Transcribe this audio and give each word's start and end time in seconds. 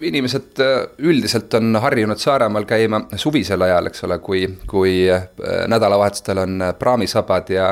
inimesed 0.00 0.60
äh, 0.60 0.74
üldiselt 0.98 1.54
on 1.54 1.76
harjunud 1.80 2.20
Saaremaal 2.20 2.66
käima 2.68 3.00
suvisel 3.16 3.62
ajal, 3.64 3.90
eks 3.90 4.04
ole, 4.04 4.18
kui, 4.24 4.42
kui 4.68 4.94
äh, 5.10 5.26
nädalavahetustel 5.70 6.42
on 6.42 6.62
äh, 6.62 6.74
praamisabad 6.78 7.50
ja, 7.54 7.70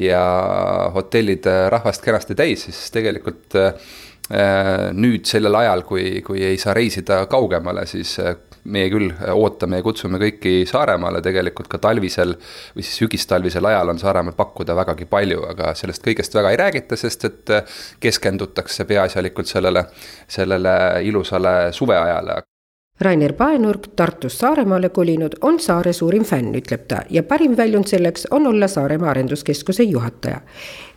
ja 0.00 0.24
hotellid 0.94 1.48
rahvast 1.72 2.04
kenasti 2.04 2.34
täis, 2.38 2.66
siis 2.68 2.90
tegelikult 2.94 3.60
nüüd 4.96 5.28
sellel 5.30 5.54
ajal, 5.54 5.84
kui, 5.86 6.20
kui 6.26 6.40
ei 6.42 6.56
saa 6.58 6.72
reisida 6.74 7.20
kaugemale, 7.30 7.84
siis 7.86 8.16
meie 8.66 8.90
küll 8.92 9.12
ootame 9.32 9.80
ja 9.80 9.86
kutsume 9.86 10.20
kõiki 10.22 10.54
Saaremaale 10.68 11.22
tegelikult 11.24 11.70
ka 11.72 11.80
talvisel 11.82 12.34
või 12.38 12.82
siis 12.82 12.98
sügistalvisel 13.02 13.70
ajal 13.70 13.94
on 13.94 14.02
Saaremaal 14.02 14.36
pakkuda 14.38 14.76
vägagi 14.78 15.08
palju, 15.10 15.44
aga 15.52 15.74
sellest 15.78 16.04
kõigest 16.06 16.34
väga 16.36 16.52
ei 16.52 16.60
räägita, 16.60 16.98
sest 17.00 17.28
et 17.30 17.54
keskendutakse 18.02 18.88
peaasjalikult 18.88 19.50
sellele, 19.50 19.86
sellele 20.28 20.76
ilusale 21.06 21.56
suveajale. 21.72 22.42
Rainer 23.00 23.32
Paenurk, 23.32 23.86
Tartust 23.96 24.40
Saaremaale 24.40 24.88
kolinud, 24.88 25.32
on 25.40 25.60
saare 25.60 25.92
suurim 25.92 26.24
fänn, 26.24 26.54
ütleb 26.56 26.86
ta 26.88 27.02
ja 27.10 27.22
parim 27.22 27.52
väljund 27.56 27.90
selleks 27.90 28.24
on 28.30 28.46
olla 28.46 28.68
Saaremaa 28.68 29.10
Arenduskeskuse 29.10 29.82
juhataja. 29.82 30.40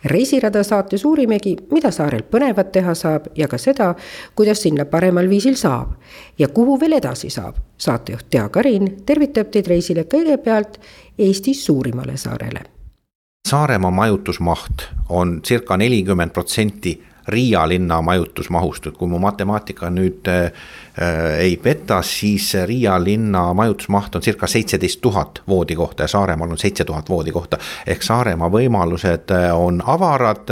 reisirada 0.04 0.62
saates 0.62 1.04
uurimegi, 1.04 1.56
mida 1.70 1.90
saarel 1.90 2.22
põnevat 2.22 2.72
teha 2.72 2.94
saab 2.94 3.26
ja 3.36 3.48
ka 3.48 3.58
seda, 3.58 3.94
kuidas 4.34 4.62
sinna 4.62 4.84
paremal 4.84 5.28
viisil 5.28 5.54
saab 5.54 5.92
ja 6.38 6.48
kuhu 6.48 6.80
veel 6.80 6.92
edasi 6.92 7.30
saab. 7.30 7.56
saatejuht 7.76 8.26
Tea 8.30 8.48
Karin 8.48 8.96
tervitab 9.06 9.50
teid 9.50 9.66
reisile 9.66 10.04
kõigepealt 10.04 10.80
Eesti 11.18 11.54
suurimale 11.54 12.16
saarele. 12.16 12.60
Saaremaa 13.48 13.90
majutusmaht 13.90 14.88
on 15.08 15.40
circa 15.42 15.76
nelikümmend 15.76 16.30
protsenti 16.30 17.02
Riia 17.30 17.68
linna 17.68 18.00
majutusmahust, 18.02 18.86
et 18.86 18.96
kui 18.98 19.08
mu 19.08 19.18
matemaatika 19.22 19.90
nüüd 19.90 20.28
äh, 20.28 20.50
ei 21.38 21.56
peta, 21.62 22.02
siis 22.02 22.52
Riia 22.66 22.98
linna 23.04 23.48
majutusmaht 23.54 24.18
on 24.18 24.22
circa 24.22 24.46
seitseteist 24.46 25.00
tuhat 25.00 25.42
voodikohta 25.48 26.04
ja 26.04 26.08
Saaremaal 26.08 26.50
on 26.50 26.58
seitse 26.58 26.84
tuhat 26.84 27.08
voodikohta. 27.08 27.58
ehk 27.86 28.02
Saaremaa 28.02 28.50
võimalused 28.50 29.34
äh, 29.34 29.50
on 29.56 29.82
avarad 29.86 30.50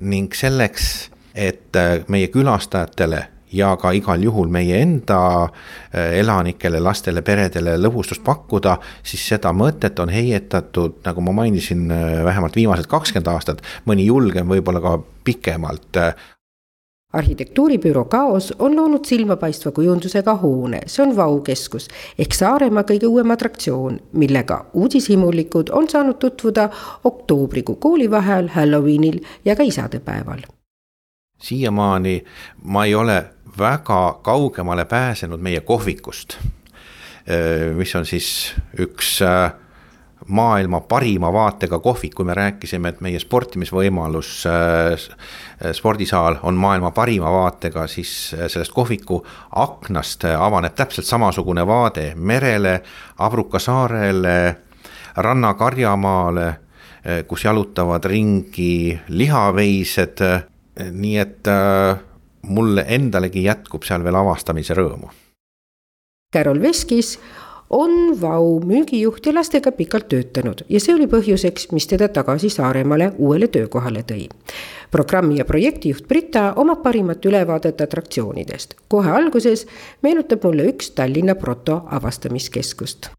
ning 0.00 0.34
selleks, 0.34 1.10
et 1.34 1.76
äh, 1.76 2.04
meie 2.08 2.28
külastajatele 2.28 3.33
ja 3.54 3.74
ka 3.80 3.92
igal 3.96 4.22
juhul 4.22 4.50
meie 4.52 4.80
enda 4.82 5.20
äh, 5.44 6.18
elanikele, 6.20 6.80
lastele, 6.82 7.22
peredele 7.22 7.76
lõbustust 7.80 8.24
pakkuda, 8.26 8.76
siis 9.02 9.24
seda 9.34 9.54
mõtet 9.56 9.98
on 10.02 10.12
heietatud, 10.12 11.00
nagu 11.06 11.24
ma 11.24 11.38
mainisin, 11.42 11.88
äh, 11.90 12.20
vähemalt 12.26 12.56
viimased 12.58 12.90
kakskümmend 12.90 13.32
aastat, 13.34 13.64
mõni 13.88 14.08
julgem 14.10 14.50
võib-olla 14.50 14.82
ka 14.84 14.98
pikemalt 15.24 16.02
arhitektuuribüroo 17.14 18.04
Kaos 18.04 18.52
on 18.58 18.76
loonud 18.76 19.04
silmapaistva 19.04 19.72
kujundusega 19.72 20.34
hoone, 20.42 20.80
see 20.86 21.04
on 21.06 21.14
Vau 21.16 21.38
keskus 21.46 21.86
ehk 22.18 22.34
Saaremaa 22.34 22.86
kõige 22.88 23.10
uuem 23.10 23.30
atraktsioon, 23.34 24.00
millega 24.18 24.64
uudishimulikud 24.74 25.70
on 25.78 25.88
saanud 25.90 26.18
tutvuda 26.18 26.68
oktoobrikuu 27.04 27.76
koolivaheajal, 27.86 28.50
Halloweenil 28.56 29.20
ja 29.44 29.56
ka 29.56 29.62
isadepäeval. 29.62 30.42
Siiamaani 31.38 32.24
ma 32.62 32.84
ei 32.84 32.94
ole 32.94 33.24
väga 33.58 34.18
kaugemale 34.22 34.84
pääsenud 34.84 35.40
meie 35.40 35.60
kohvikust, 35.60 36.38
mis 37.76 37.94
on 37.94 38.06
siis 38.06 38.54
üks 38.78 39.20
maailma 40.28 40.80
parima 40.80 41.32
vaatega 41.32 41.78
kohvik, 41.78 42.14
kui 42.14 42.24
me 42.24 42.34
rääkisime, 42.34 42.88
et 42.88 43.00
meie 43.04 43.18
sportimisvõimalus, 43.20 44.44
spordisaal 45.72 46.38
on 46.42 46.54
maailma 46.54 46.90
parima 46.90 47.32
vaatega, 47.32 47.86
siis 47.86 48.34
sellest 48.48 48.72
kohviku 48.72 49.20
aknast 49.60 50.24
avaneb 50.24 50.74
täpselt 50.74 51.06
samasugune 51.06 51.66
vaade 51.66 52.12
merele, 52.16 52.80
Abruka 53.18 53.58
saarele, 53.58 54.56
Ranna 55.16 55.54
Karjamaale, 55.54 56.54
kus 57.28 57.44
jalutavad 57.44 58.04
ringi 58.04 58.98
lihaveised, 59.08 60.24
nii 60.76 61.16
et 61.18 61.48
äh, 61.50 61.98
mulle 62.48 62.84
endalegi 62.88 63.44
jätkub 63.44 63.86
seal 63.86 64.04
veel 64.04 64.18
avastamise 64.20 64.76
rõõmu. 64.76 65.10
Carol 66.34 66.60
Veskis 66.62 67.14
on 67.70 68.20
Vau 68.20 68.60
müügijuht 68.66 69.26
ja 69.26 69.34
lastega 69.34 69.72
pikalt 69.72 70.08
töötanud 70.12 70.64
ja 70.68 70.80
see 70.82 70.94
oli 70.94 71.06
põhjuseks, 71.10 71.70
mis 71.72 71.86
teda 71.90 72.08
tagasi 72.12 72.50
Saaremaale 72.52 73.12
uuele 73.18 73.48
töökohale 73.48 74.02
tõi. 74.02 74.28
programmi 74.90 75.38
ja 75.38 75.44
projektijuht 75.44 76.08
Brita 76.08 76.52
omab 76.56 76.82
parimat 76.82 77.24
ülevaadet 77.24 77.80
atraktsioonidest. 77.80 78.74
kohe 78.88 79.10
alguses 79.10 79.66
meenutab 80.02 80.44
mulle 80.44 80.68
üks 80.74 80.90
Tallinna 80.90 81.34
Proto 81.34 81.82
avastamiskeskust 81.90 83.10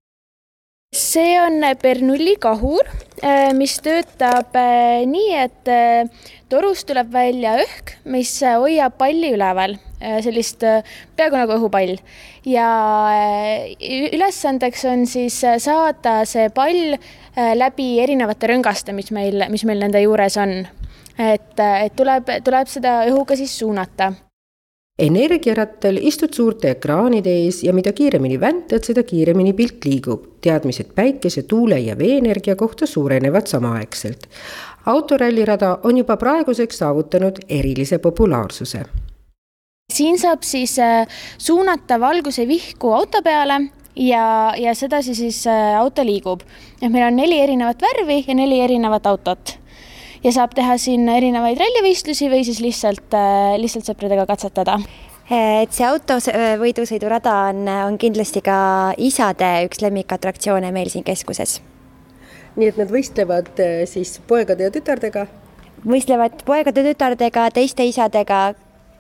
see 0.96 1.36
on 1.40 1.60
Bernoulli 1.82 2.36
kahur, 2.42 2.88
äh, 3.24 3.52
mis 3.58 3.76
töötab 3.84 4.56
äh, 4.56 5.04
nii, 5.10 5.34
et 5.44 5.72
äh, 5.72 6.30
torust 6.52 6.88
tuleb 6.90 7.12
välja 7.14 7.56
õhk, 7.60 7.96
mis 8.12 8.32
hoiab 8.46 8.98
palli 9.00 9.34
üleval, 9.36 9.78
sellist 10.22 10.62
peaaegu 11.18 11.40
nagu 11.40 11.56
õhupall. 11.56 11.96
ja 12.46 12.68
ülesandeks 14.14 14.84
on 14.92 15.08
siis 15.10 15.40
saada 15.64 16.20
see 16.30 16.52
pall 16.54 16.98
läbi 17.36 17.88
erinevate 18.04 18.52
rõngaste, 18.52 18.94
mis 18.94 19.10
meil, 19.16 19.48
mis 19.50 19.66
meil 19.66 19.82
nende 19.82 20.04
juures 20.04 20.38
on. 20.38 20.60
et, 21.18 21.58
et 21.58 21.96
tuleb, 21.96 22.30
tuleb 22.44 22.70
seda 22.70 23.02
õhuga 23.10 23.40
siis 23.40 23.58
suunata 23.58 24.14
energiarattal 25.00 25.98
istud 26.00 26.34
suurte 26.34 26.70
ekraanide 26.72 27.32
ees 27.44 27.64
ja 27.64 27.74
mida 27.76 27.92
kiiremini 27.94 28.40
väntad, 28.40 28.84
seda 28.88 29.04
kiiremini 29.04 29.54
pilt 29.54 29.86
liigub. 29.86 30.24
teadmised 30.42 30.94
päikese, 30.96 31.44
tuule 31.44 31.80
ja 31.80 31.98
veeenergia 31.98 32.56
kohta 32.56 32.86
suurenevad 32.88 33.48
samaaegselt. 33.48 34.28
autorallirada 34.86 35.80
on 35.84 35.98
juba 35.98 36.18
praeguseks 36.18 36.78
saavutanud 36.78 37.36
erilise 37.50 37.98
populaarsuse. 37.98 38.86
siin 39.94 40.20
saab 40.20 40.44
siis 40.44 40.80
äh, 40.80 41.08
suunata 41.38 42.00
valguse 42.00 42.48
vihku 42.48 42.94
auto 42.94 43.22
peale 43.22 43.62
ja, 43.96 44.54
ja 44.58 44.76
sedasi 44.76 45.16
siis 45.16 45.48
äh, 45.48 45.80
auto 45.80 46.06
liigub. 46.06 46.42
et 46.82 46.92
meil 46.92 47.08
on 47.08 47.16
neli 47.16 47.40
erinevat 47.40 47.82
värvi 47.82 48.24
ja 48.28 48.36
neli 48.36 48.62
erinevat 48.62 49.06
autot 49.06 49.60
ja 50.26 50.34
saab 50.34 50.56
teha 50.58 50.78
siin 50.82 51.06
erinevaid 51.12 51.60
rallivõistlusi 51.62 52.30
või 52.32 52.46
siis 52.48 52.62
lihtsalt, 52.64 53.14
äh, 53.14 53.56
lihtsalt 53.62 53.86
sõpradega 53.92 54.26
katsetada 54.30 54.80
et 55.26 55.74
see 55.74 55.86
autovõidusõidurada 55.88 57.34
on, 57.50 57.64
on 57.88 57.96
kindlasti 58.02 58.44
ka 58.46 58.58
isade 59.02 59.48
üks 59.66 59.82
lemmikatraktsioone 59.82 60.70
meil 60.74 60.92
siin 60.94 61.06
keskuses. 61.06 61.62
nii 62.56 62.70
et 62.72 62.78
nad 62.78 62.92
võistlevad 62.94 63.50
äh, 63.60 63.86
siis 63.90 64.20
poegade 64.28 64.68
ja 64.68 64.74
tütardega? 64.74 65.28
võistlevad 65.86 66.46
poegade, 66.46 66.84
tütardega, 66.86 67.50
teiste 67.54 67.86
isadega, 67.86 68.54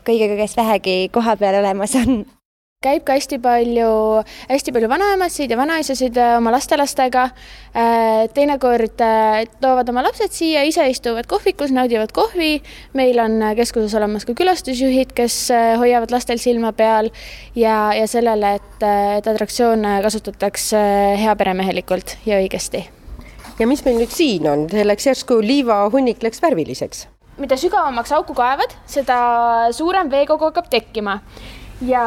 kõigega, 0.06 0.38
kes 0.42 0.58
vähegi 0.58 0.98
koha 1.14 1.38
peal 1.38 1.62
olemas 1.62 1.96
on 2.02 2.26
käib 2.86 3.06
ka 3.06 3.16
hästi 3.18 3.40
palju, 3.44 3.90
hästi 4.50 4.74
palju 4.76 4.90
vanaemasid 4.92 5.52
ja 5.52 5.58
vanaisasid 5.60 6.18
äh, 6.22 6.36
oma 6.38 6.54
lastelastega. 6.56 7.28
Äh, 7.76 8.26
teinekord 8.36 9.02
äh, 9.04 9.42
toovad 9.62 9.90
oma 9.92 10.06
lapsed 10.06 10.34
siia, 10.36 10.64
ise 10.68 10.86
istuvad 10.92 11.28
kohvikus, 11.30 11.74
naudivad 11.76 12.14
kohvi. 12.16 12.62
meil 12.94 13.20
on 13.20 13.42
keskuses 13.58 13.96
olemas 13.98 14.26
ka 14.26 14.36
külastusjuhid, 14.38 15.14
kes 15.16 15.38
hoiavad 15.82 16.14
lastel 16.14 16.40
silma 16.42 16.72
peal 16.76 17.10
ja, 17.56 17.94
ja 17.98 18.06
sellele, 18.08 18.56
et, 18.60 18.86
et 19.20 19.28
atraktsioone 19.28 19.98
kasutatakse 20.06 20.80
heaperemehelikult 21.22 22.18
ja 22.26 22.40
õigesti. 22.44 22.86
ja 23.60 23.68
mis 23.68 23.84
meil 23.86 24.00
nüüd 24.00 24.14
siin 24.14 24.48
on, 24.52 24.68
läks 24.72 25.10
järsku 25.12 25.42
liivahunnik 25.44 26.24
läks 26.24 26.42
värviliseks? 26.44 27.08
mida 27.42 27.58
sügavamaks 27.60 28.14
auku 28.16 28.36
kaevad, 28.38 28.72
seda 28.88 29.18
suurem 29.76 30.12
veekogu 30.12 30.48
hakkab 30.48 30.70
tekkima 30.72 31.20
ja 31.84 32.06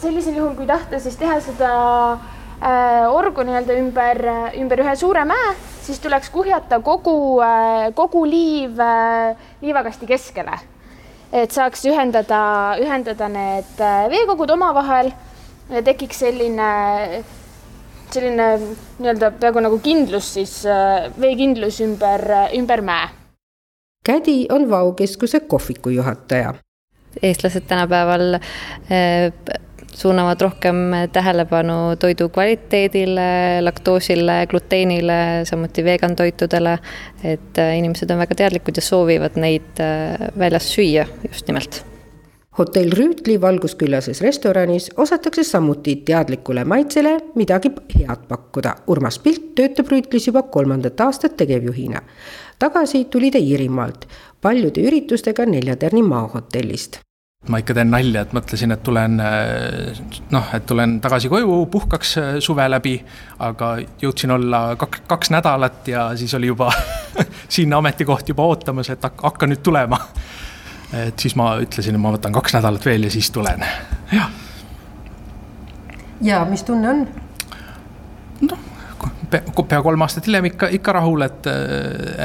sellisel 0.00 0.38
juhul, 0.38 0.54
kui 0.58 0.66
tahta 0.68 1.00
siis 1.02 1.16
teha 1.20 1.38
seda 1.44 1.70
äh, 2.12 3.04
orgu 3.10 3.44
nii-öelda 3.46 3.76
ümber, 3.80 4.20
ümber 4.60 4.82
ühe 4.84 4.94
suure 5.00 5.24
mäe, 5.28 5.54
siis 5.84 6.00
tuleks 6.02 6.30
kuhjata 6.34 6.80
kogu 6.84 7.16
äh,, 7.44 7.90
kogu 7.96 8.24
liiv 8.28 8.80
äh, 8.80 9.34
liivakasti 9.62 10.10
keskele. 10.10 10.58
et 11.34 11.50
saaks 11.50 11.82
ühendada, 11.90 12.40
ühendada 12.78 13.28
need 13.28 13.80
äh, 13.82 14.04
veekogud 14.12 14.50
omavahel 14.54 15.10
ja 15.70 15.82
tekiks 15.82 16.20
selline, 16.22 16.70
selline 18.14 18.48
nii-öelda 19.00 19.32
peaaegu 19.40 19.64
nagu 19.66 19.82
kindlus 19.82 20.34
siis 20.38 20.60
äh,, 20.66 21.10
veekindlus 21.20 21.80
ümber, 21.82 22.26
ümber 22.54 22.84
mäe 22.86 23.12
Kädi 24.04 24.46
on 24.52 24.70
Vau 24.70 24.92
keskuse 24.92 25.40
kohviku 25.40 25.88
juhataja. 25.88 26.54
eestlased 27.22 27.62
tänapäeval 27.68 28.34
eh, 28.34 29.32
suunavad 29.94 30.40
rohkem 30.40 30.76
tähelepanu 31.12 31.96
toidu 32.00 32.28
kvaliteedile, 32.34 33.62
laktoosile, 33.62 34.44
gluteenile, 34.50 35.18
samuti 35.44 35.84
vegan 35.84 36.16
toitudele. 36.16 36.78
et 37.24 37.58
eh, 37.58 37.78
inimesed 37.78 38.10
on 38.10 38.18
väga 38.18 38.34
teadlikud 38.34 38.76
ja 38.76 38.82
soovivad 38.82 39.40
neid 39.40 39.80
eh, 39.80 40.30
väljas 40.38 40.70
süüa 40.74 41.06
just 41.28 41.48
nimelt 41.48 41.84
hotell 42.58 42.92
Rüütli 42.94 43.40
valguskülases 43.40 44.20
restoranis 44.22 44.90
osatakse 44.96 45.44
samuti 45.44 45.96
teadlikule 46.06 46.64
maitsele 46.64 47.16
midagi 47.34 47.72
head 47.98 48.28
pakkuda. 48.28 48.74
Urmas 48.86 49.18
Pilt 49.18 49.54
töötab 49.54 49.90
Rüütlis 49.90 50.28
juba 50.28 50.42
kolmandat 50.42 51.00
aastat 51.00 51.36
tegevjuhina. 51.36 52.02
tagasi 52.58 53.04
tuli 53.04 53.30
ta 53.30 53.38
Iirimaalt 53.38 54.06
paljude 54.40 54.80
üritustega 54.80 55.46
Nelja 55.46 55.76
Tärni 55.76 56.02
maahotellist 56.02 57.00
ma 57.48 57.60
ikka 57.60 57.74
teen 57.76 57.90
nalja, 57.92 58.22
et 58.24 58.32
mõtlesin, 58.36 58.72
et 58.72 58.82
tulen 58.84 59.18
noh, 60.32 60.46
et 60.56 60.64
tulen 60.66 60.96
tagasi 61.04 61.28
koju, 61.32 61.58
puhkaks 61.72 62.14
suve 62.44 62.64
läbi, 62.70 62.94
aga 63.44 63.74
jõudsin 64.00 64.32
olla 64.36 64.62
kaks, 64.80 65.04
kaks 65.10 65.32
nädalat 65.34 65.88
ja 65.92 66.06
siis 66.16 66.34
oli 66.38 66.48
juba 66.52 66.70
siin 67.54 67.74
ametikoht 67.76 68.32
juba 68.32 68.48
ootamas, 68.48 68.90
et 68.94 69.04
hakka 69.04 69.50
nüüd 69.50 69.62
tulema 69.64 70.00
et 70.94 71.18
siis 71.18 71.34
ma 71.36 71.54
ütlesin, 71.62 71.96
et 71.96 72.02
ma 72.02 72.12
võtan 72.14 72.34
kaks 72.34 72.56
nädalat 72.56 72.86
veel 72.86 73.08
ja 73.08 73.12
siis 73.12 73.30
tulen, 73.34 73.64
jah. 74.12 74.30
ja 76.22 76.44
mis 76.48 76.62
tunne 76.66 76.90
on? 76.90 77.06
Pea 79.68 79.82
kolm 79.82 80.04
aastat 80.06 80.26
hiljem 80.28 80.48
ikka, 80.50 80.68
ikka 80.78 80.94
rahul, 80.96 81.24
et, 81.26 81.48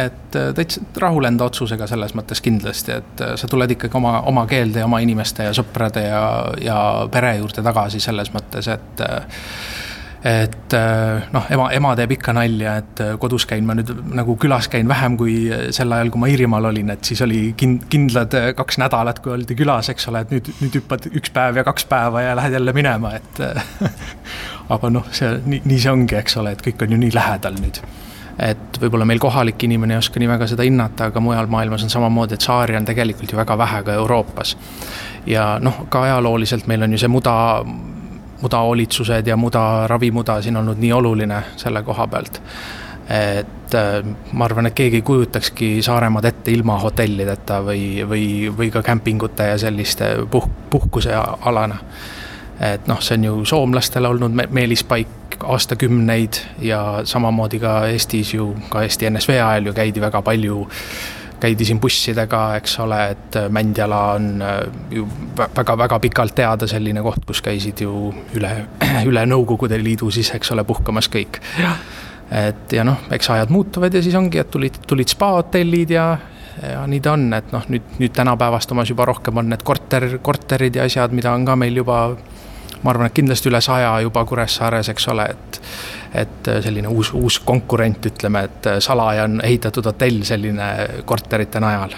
et 0.03 0.39
täitsa 0.55 0.83
rahul 1.01 1.27
enda 1.29 1.47
otsusega 1.49 1.87
selles 1.89 2.15
mõttes 2.17 2.41
kindlasti, 2.45 2.97
et 3.01 3.25
sa 3.39 3.49
tuled 3.49 3.75
ikkagi 3.75 3.97
oma, 3.99 4.19
oma 4.29 4.45
keelde 4.49 4.83
ja 4.83 4.87
oma 4.89 5.01
inimeste 5.03 5.49
ja 5.49 5.53
sõprade 5.55 6.05
ja, 6.05 6.23
ja 6.63 6.79
pere 7.11 7.35
juurde 7.39 7.63
tagasi 7.65 8.01
selles 8.03 8.33
mõttes, 8.35 8.69
et 8.71 9.05
et 10.23 10.73
äh, 10.75 11.27
noh, 11.31 11.45
ema, 11.51 11.69
ema 11.71 11.93
teeb 11.95 12.11
ikka 12.17 12.33
nalja, 12.35 12.73
et 12.81 13.01
äh, 13.03 13.13
kodus 13.21 13.45
käin 13.47 13.63
ma 13.67 13.75
nüüd 13.77 13.93
nagu 14.17 14.35
külas 14.41 14.67
käin 14.71 14.89
vähem 14.89 15.15
kui 15.19 15.35
sel 15.75 15.95
ajal, 15.95 16.11
kui 16.11 16.23
ma 16.23 16.31
Iirimaal 16.31 16.67
olin, 16.71 16.91
et 16.91 17.07
siis 17.07 17.21
oli 17.23 17.53
kind-, 17.59 17.85
kindlad 17.91 18.35
äh, 18.35 18.49
kaks 18.57 18.81
nädalat, 18.83 19.21
kui 19.23 19.31
oldi 19.37 19.55
külas, 19.55 19.91
eks 19.93 20.09
ole, 20.11 20.25
et 20.25 20.35
nüüd, 20.35 20.51
nüüd 20.59 20.75
hüppad 20.81 21.07
üks 21.13 21.31
päev 21.35 21.61
ja 21.61 21.63
kaks 21.67 21.87
päeva 21.87 22.25
ja 22.25 22.35
lähed 22.39 22.57
jälle 22.57 22.75
minema, 22.75 23.13
et 23.15 23.41
aga 24.75 24.91
noh, 24.91 25.07
see 25.15 25.37
nii, 25.45 25.63
nii 25.63 25.79
see 25.79 25.95
ongi, 25.95 26.19
eks 26.19 26.35
ole, 26.41 26.55
et 26.57 26.67
kõik 26.67 26.83
on 26.83 26.97
ju 26.97 27.01
nii 27.05 27.15
lähedal 27.15 27.59
nüüd 27.61 27.83
et 28.39 28.77
võib-olla 28.79 29.03
meil 29.07 29.19
kohalik 29.19 29.63
inimene 29.67 29.97
ei 29.97 29.99
oska 29.99 30.19
nii 30.21 30.29
väga 30.31 30.47
seda 30.47 30.63
hinnata, 30.63 31.09
aga 31.09 31.19
mujal 31.23 31.49
maailmas 31.51 31.83
on 31.83 31.91
samamoodi, 31.91 32.37
et 32.37 32.45
saari 32.45 32.77
on 32.79 32.87
tegelikult 32.87 33.33
ju 33.33 33.39
väga 33.39 33.57
vähe 33.59 33.81
ka 33.83 33.95
Euroopas. 33.99 34.55
ja 35.27 35.57
noh, 35.61 35.85
ka 35.91 36.03
ajalooliselt 36.07 36.67
meil 36.67 36.83
on 36.87 36.95
ju 36.95 37.01
see 37.01 37.11
muda 37.11 37.35
mudahoolitsused 38.41 39.27
ja 39.27 39.37
muda, 39.37 39.87
ravimuda 39.87 40.41
siin 40.41 40.57
olnud 40.57 40.77
nii 40.79 40.93
oluline 40.93 41.41
selle 41.57 41.83
koha 41.83 42.07
pealt. 42.07 42.41
et 43.09 43.75
äh, 43.75 44.05
ma 44.31 44.45
arvan, 44.45 44.69
et 44.69 44.73
keegi 44.77 45.01
ei 45.01 45.01
kujutakski 45.01 45.69
Saaremaad 45.81 46.25
ette 46.29 46.51
ilma 46.51 46.77
hotellideta 46.79 47.61
või, 47.65 48.05
või, 48.09 48.25
või 48.57 48.69
ka 48.71 48.83
kämpingute 48.85 49.47
ja 49.49 49.57
selliste 49.57 50.15
puh-, 50.31 50.49
puhkusealana. 50.69 51.79
et 52.59 52.87
noh, 52.87 53.01
see 53.01 53.17
on 53.17 53.23
ju 53.23 53.45
soomlastele 53.45 54.07
olnud 54.07 54.35
meelispaik 54.49 55.39
aastakümneid 55.43 56.41
ja 56.61 57.01
samamoodi 57.03 57.59
ka 57.59 57.87
Eestis 57.87 58.33
ju, 58.33 58.53
ka 58.69 58.83
Eesti 58.83 59.09
NSV 59.09 59.39
ajal 59.39 59.71
ju 59.71 59.73
käidi 59.73 60.01
väga 60.01 60.21
palju 60.21 60.67
käidi 61.39 61.65
siin 61.65 61.79
bussidega, 61.79 62.41
eks 62.59 62.79
ole, 62.83 62.99
et 63.13 63.37
Mändjala 63.49 63.99
on 64.17 64.41
äh, 64.41 64.59
ju 64.91 65.07
väga-väga 65.37 65.99
pikalt 65.99 66.35
teada 66.35 66.67
selline 66.67 67.03
koht, 67.05 67.23
kus 67.27 67.41
käisid 67.45 67.83
ju 67.85 68.13
üle, 68.37 68.51
üle 69.09 69.25
Nõukogude 69.29 69.79
Liidu 69.81 70.11
siis, 70.11 70.31
eks 70.35 70.51
ole, 70.55 70.65
puhkamas 70.67 71.09
kõik. 71.11 71.41
et 72.31 72.73
ja 72.73 72.83
noh, 72.85 73.07
eks 73.11 73.29
ajad 73.33 73.49
muutuvad 73.49 73.93
ja 73.93 74.03
siis 74.05 74.15
ongi, 74.15 74.37
et 74.37 74.51
tulid, 74.51 74.83
tulid 74.87 75.09
spaahotellid 75.09 75.95
ja 75.95 76.09
ja 76.59 76.81
nii 76.87 76.99
ta 76.99 77.13
on, 77.15 77.29
et 77.33 77.53
noh, 77.55 77.63
nüüd, 77.71 77.85
nüüd 78.01 78.11
tänapäevastumas 78.13 78.89
juba 78.91 79.05
rohkem 79.07 79.37
on 79.39 79.47
need 79.49 79.63
korter, 79.63 80.17
korterid 80.21 80.75
ja 80.75 80.83
asjad, 80.89 81.13
mida 81.15 81.31
on 81.31 81.45
ka 81.47 81.55
meil 81.55 81.77
juba 81.79 82.01
ma 82.83 82.93
arvan, 82.93 83.09
et 83.09 83.15
kindlasti 83.15 83.49
üle 83.51 83.61
saja 83.63 83.93
juba 84.03 84.23
Kuressaares, 84.27 84.89
eks 84.91 85.07
ole, 85.11 85.25
et 85.33 85.61
et 86.13 86.51
selline 86.63 86.87
uus, 86.87 87.13
uus 87.13 87.39
konkurent, 87.45 88.05
ütleme, 88.11 88.43
et 88.49 88.69
salaja 88.83 89.25
on 89.29 89.41
ehitatud 89.43 89.85
hotell 89.91 90.23
selline 90.27 90.69
korterite 91.05 91.61
najal 91.63 91.97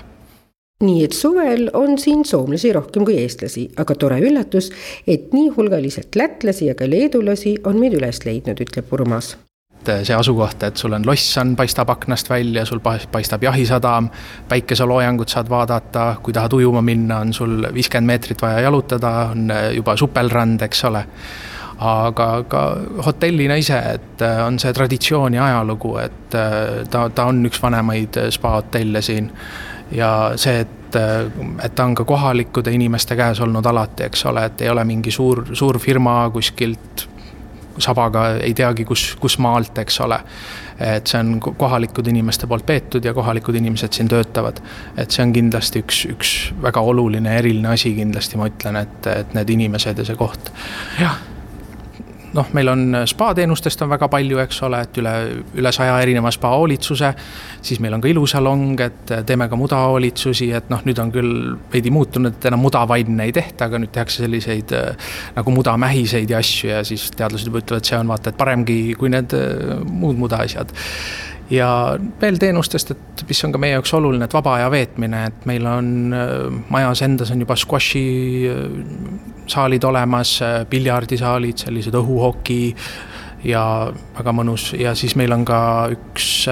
nii 0.82 1.04
et 1.06 1.14
suvel 1.14 1.70
on 1.78 1.94
siin 2.02 2.24
soomlasi 2.26 2.74
rohkem 2.74 3.06
kui 3.06 3.20
eestlasi, 3.22 3.68
aga 3.78 3.96
tore 3.96 4.18
üllatus, 4.26 4.72
et 5.06 5.30
nii 5.36 5.52
hulgaliselt 5.54 6.18
lätlasi 6.18 6.72
ja 6.72 6.76
ka 6.78 6.90
leedulasi 6.90 7.60
on 7.70 7.78
meid 7.78 7.94
üles 8.00 8.24
leidnud, 8.26 8.62
ütleb 8.66 8.90
Urmas 8.98 9.36
et 9.82 10.06
see 10.06 10.14
asukoht, 10.14 10.62
et 10.62 10.78
sul 10.78 10.94
on 10.94 11.06
lossan, 11.06 11.56
paistab 11.58 11.90
aknast 11.90 12.30
välja, 12.30 12.66
sul 12.70 12.82
paistab 12.86 13.42
jahisadam, 13.44 14.12
päikeseloojangut 14.50 15.34
saad 15.34 15.50
vaadata, 15.50 16.04
kui 16.22 16.34
tahad 16.38 16.54
ujuma 16.54 16.84
minna, 16.86 17.18
on 17.26 17.34
sul 17.34 17.66
viiskümmend 17.74 18.12
meetrit 18.12 18.42
vaja 18.42 18.60
jalutada, 18.68 19.14
on 19.34 19.50
juba 19.74 19.98
supelrand, 19.98 20.62
eks 20.68 20.86
ole. 20.86 21.02
Aga 21.82 22.28
ka 22.48 22.62
hotellina 23.06 23.56
ise, 23.58 23.78
et 23.96 24.24
on 24.46 24.60
see 24.62 24.74
traditsioon 24.74 25.34
ja 25.34 25.48
ajalugu, 25.50 25.96
et 25.98 26.30
ta, 26.32 27.08
ta 27.10 27.26
on 27.26 27.46
üks 27.50 27.62
vanemaid 27.64 28.20
spaahotelle 28.30 29.02
siin 29.02 29.32
ja 29.92 30.12
see, 30.40 30.60
et, 30.62 30.98
et 31.66 31.76
ta 31.76 31.86
on 31.86 31.96
ka 31.98 32.06
kohalikude 32.06 32.74
inimeste 32.76 33.18
käes 33.18 33.42
olnud 33.42 33.66
alati, 33.66 34.06
eks 34.10 34.26
ole, 34.30 34.46
et 34.46 34.62
ei 34.62 34.70
ole 34.70 34.86
mingi 34.86 35.12
suur, 35.12 35.46
suur 35.58 35.80
firma 35.80 36.24
kuskilt 36.34 37.08
sabaga 37.82 38.28
ei 38.44 38.54
teagi, 38.54 38.86
kus, 38.86 39.16
kus 39.20 39.40
maalt, 39.42 39.78
eks 39.82 40.02
ole. 40.06 40.20
et 40.82 41.06
see 41.08 41.20
on 41.22 41.36
kohalikud 41.40 42.08
inimeste 42.10 42.48
poolt 42.50 42.66
peetud 42.66 43.06
ja 43.06 43.14
kohalikud 43.14 43.56
inimesed 43.56 43.94
siin 43.94 44.08
töötavad. 44.10 44.62
et 44.98 45.12
see 45.12 45.26
on 45.26 45.34
kindlasti 45.34 45.82
üks, 45.82 46.06
üks 46.14 46.32
väga 46.62 46.82
oluline, 46.82 47.38
eriline 47.38 47.74
asi 47.74 47.94
kindlasti, 47.98 48.38
ma 48.38 48.50
ütlen, 48.50 48.82
et, 48.82 49.12
et 49.16 49.36
need 49.38 49.58
inimesed 49.58 49.98
ja 49.98 50.06
see 50.06 50.18
koht. 50.20 50.54
jah 51.00 51.31
noh, 52.34 52.48
meil 52.56 52.72
on 52.72 52.84
äh, 52.96 53.06
spa-teenustest 53.10 53.82
on 53.84 53.92
väga 53.92 54.08
palju, 54.12 54.40
eks 54.44 54.62
ole, 54.68 54.82
et 54.86 55.00
üle, 55.02 55.14
üle 55.60 55.72
saja 55.76 55.98
erineva 56.04 56.32
spa-hoolitsuse. 56.32 57.14
siis 57.62 57.80
meil 57.80 57.94
on 57.94 58.02
ka 58.02 58.10
ilusalong, 58.12 58.80
et 58.80 59.12
äh, 59.12 59.24
teeme 59.28 59.50
ka 59.50 59.60
mudahoolitsusi, 59.60 60.52
et 60.58 60.70
noh, 60.72 60.84
nüüd 60.88 61.02
on 61.04 61.12
küll 61.12 61.34
veidi 61.74 61.92
muutunud, 61.92 62.38
et 62.38 62.50
enam 62.52 62.64
mudavanne 62.64 63.28
ei 63.28 63.36
tehta, 63.36 63.68
aga 63.68 63.82
nüüd 63.82 63.92
tehakse 63.96 64.24
selliseid 64.26 64.76
äh, 64.78 65.12
nagu 65.36 65.56
mudamähiseid 65.56 66.30
ja 66.30 66.40
asju 66.42 66.72
ja 66.72 66.84
siis 66.88 67.10
teadlased 67.18 67.52
juba 67.52 67.64
ütlevad, 67.64 67.88
see 67.88 68.00
on 68.00 68.14
vaata, 68.14 68.32
et 68.32 68.40
paremgi 68.40 68.80
kui 69.00 69.12
need 69.12 69.36
muud 69.88 70.20
mudaasjad 70.22 70.72
ja 71.52 71.70
veel 72.22 72.38
teenustest, 72.40 72.94
et 72.96 73.24
mis 73.28 73.44
on 73.46 73.54
ka 73.54 73.62
meie 73.62 73.76
jaoks 73.76 73.94
oluline, 73.98 74.26
et 74.26 74.34
vaba 74.34 74.56
aja 74.60 74.70
veetmine, 74.72 75.26
et 75.28 75.48
meil 75.50 75.68
on 75.68 75.90
majas 76.72 77.04
endas 77.08 77.32
on 77.34 77.44
juba 77.44 77.58
squashi 77.60 78.06
saalid 79.52 79.84
olemas, 79.84 80.38
piljardisaalid, 80.70 81.66
sellised 81.66 81.98
õhuhoki 82.00 82.62
ja 83.44 83.64
väga 84.18 84.34
mõnus 84.38 84.68
ja 84.78 84.94
siis 84.98 85.16
meil 85.18 85.34
on 85.34 85.44
ka 85.46 85.60
üks 85.92 86.46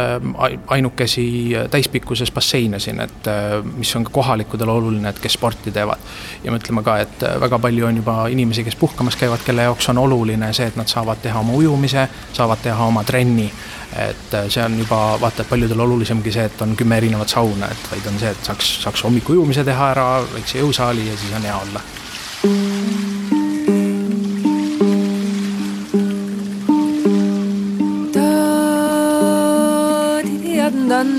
ainukesi 0.73 1.25
täispikkuses 1.71 2.31
basseine 2.33 2.79
siin, 2.81 2.99
et 3.03 3.29
mis 3.75 3.91
on 3.95 4.07
ka 4.07 4.13
kohalikudele 4.15 4.73
oluline, 4.73 5.09
et 5.09 5.19
kes 5.21 5.37
sporti 5.37 5.71
teevad. 5.71 6.01
ja 6.43 6.51
me 6.51 6.57
ütleme 6.57 6.83
ka, 6.83 6.97
et 7.05 7.25
väga 7.41 7.59
palju 7.59 7.85
on 7.85 8.01
juba 8.01 8.15
inimesi, 8.27 8.63
kes 8.65 8.75
puhkamas 8.75 9.15
käivad, 9.15 9.45
kelle 9.45 9.69
jaoks 9.69 9.89
on 9.93 10.01
oluline 10.01 10.53
see, 10.53 10.67
et 10.67 10.79
nad 10.79 10.89
saavad 10.89 11.21
teha 11.21 11.39
oma 11.39 11.53
ujumise, 11.53 12.07
saavad 12.33 12.63
teha 12.63 12.89
oma 12.89 13.03
trenni 13.03 13.51
et 13.95 14.33
äh, 14.33 14.49
see 14.49 14.63
on 14.63 14.77
juba 14.77 15.17
vaata, 15.21 15.43
et 15.43 15.49
paljudel 15.49 15.79
olulisemgi 15.85 16.31
see, 16.33 16.45
et 16.45 16.61
on 16.61 16.75
kümme 16.77 16.97
erinevat 16.97 17.29
sauna, 17.33 17.71
et 17.73 17.91
vaid 17.91 18.05
on 18.11 18.19
see, 18.21 18.29
et 18.29 18.51
saaks, 18.51 18.75
saaks 18.83 19.03
hommiku 19.07 19.33
ujumise 19.37 19.65
teha 19.65 19.91
ära, 19.95 20.07
väikse 20.35 20.61
jõusaali 20.61 21.09
ja 21.09 21.17
siis 21.17 21.35
on 21.39 21.49
hea 21.49 21.57
olla. 21.63 21.81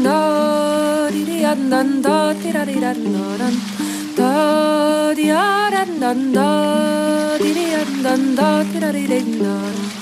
da 0.04 1.08
di 1.10 1.24
di 1.24 1.40
dan 1.42 2.02
da 2.02 2.32
di 2.32 2.52
da 2.52 2.64
di 2.64 2.76
dan 2.80 3.00
dan 6.00 6.32
da 6.32 7.38
di 7.38 7.52
dan 8.02 8.34
dan 8.36 9.99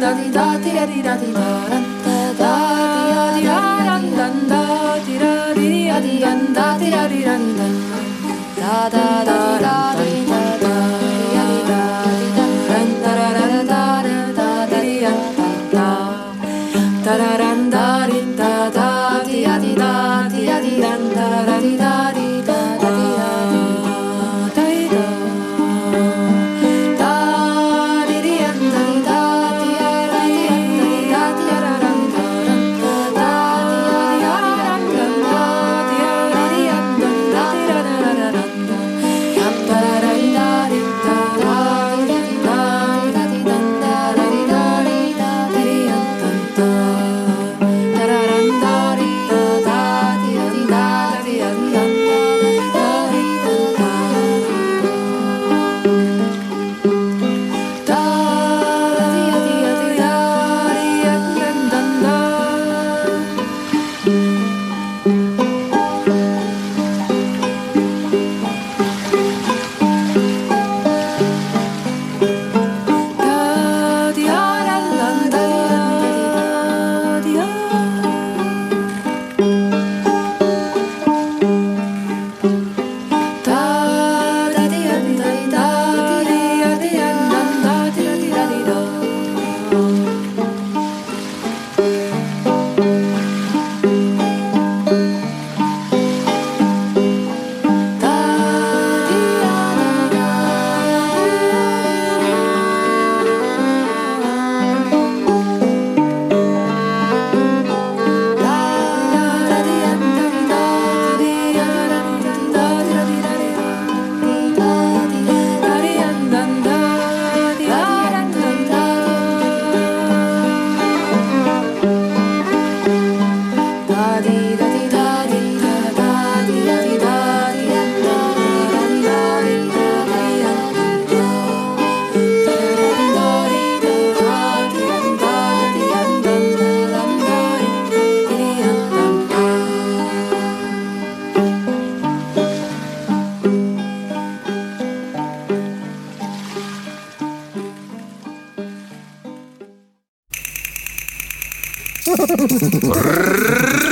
da 0.00 0.54
di 0.56 0.70
da 0.72 0.84
di 0.86 1.02
da 1.02 1.14
di 1.20 1.32
dan 1.32 2.09
da 2.40 2.56
da 8.88 9.20
da 9.24 9.58
da 9.60 9.94
da 9.96 10.29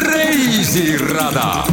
reisirada. 0.07 1.65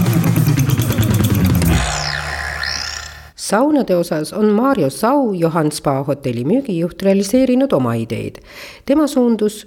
saunade 3.36 3.96
osas 3.96 4.34
on 4.34 4.46
Maarjo 4.46 4.90
Sau, 4.90 5.34
Johan 5.34 5.72
Spa 5.72 6.04
hotelli 6.04 6.44
müügijuht, 6.44 7.02
realiseerinud 7.02 7.72
oma 7.72 7.94
ideed. 7.94 8.36
tema 8.86 9.08
suundus 9.08 9.66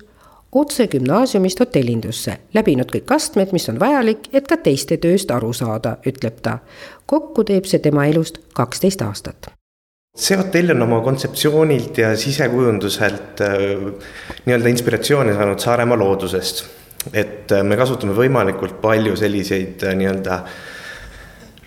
otse 0.52 0.87
gümnaasiumist 0.87 1.60
hotellindusse, 1.60 2.38
läbinud 2.54 2.90
kõik 2.94 3.14
astmed, 3.14 3.52
mis 3.52 3.68
on 3.68 3.80
vajalik, 3.80 4.18
et 4.32 4.46
ka 4.46 4.56
teiste 4.56 4.96
tööst 4.96 5.30
aru 5.30 5.52
saada, 5.52 5.96
ütleb 6.06 6.40
ta. 6.42 6.58
kokku 7.06 7.44
teeb 7.44 7.64
see 7.64 7.78
tema 7.78 8.06
elust 8.06 8.38
kaksteist 8.54 9.02
aastat 9.02 9.58
see 10.18 10.37
hotell 10.37 10.70
on 10.70 10.82
oma 10.82 11.00
kontseptsioonilt 11.00 11.98
ja 11.98 12.16
sisekujunduselt 12.16 13.40
äh, 13.40 13.56
nii-öelda 14.46 14.68
inspiratsiooni 14.68 15.34
saanud 15.34 15.58
Saaremaa 15.58 15.98
loodusest. 15.98 16.64
Et 17.12 17.52
äh, 17.52 17.62
me 17.64 17.78
kasutame 17.78 18.17
võimalikult 18.17 18.81
palju 18.83 19.17
selliseid 19.17 19.85
äh, 19.87 19.97
nii-öelda 19.99 20.43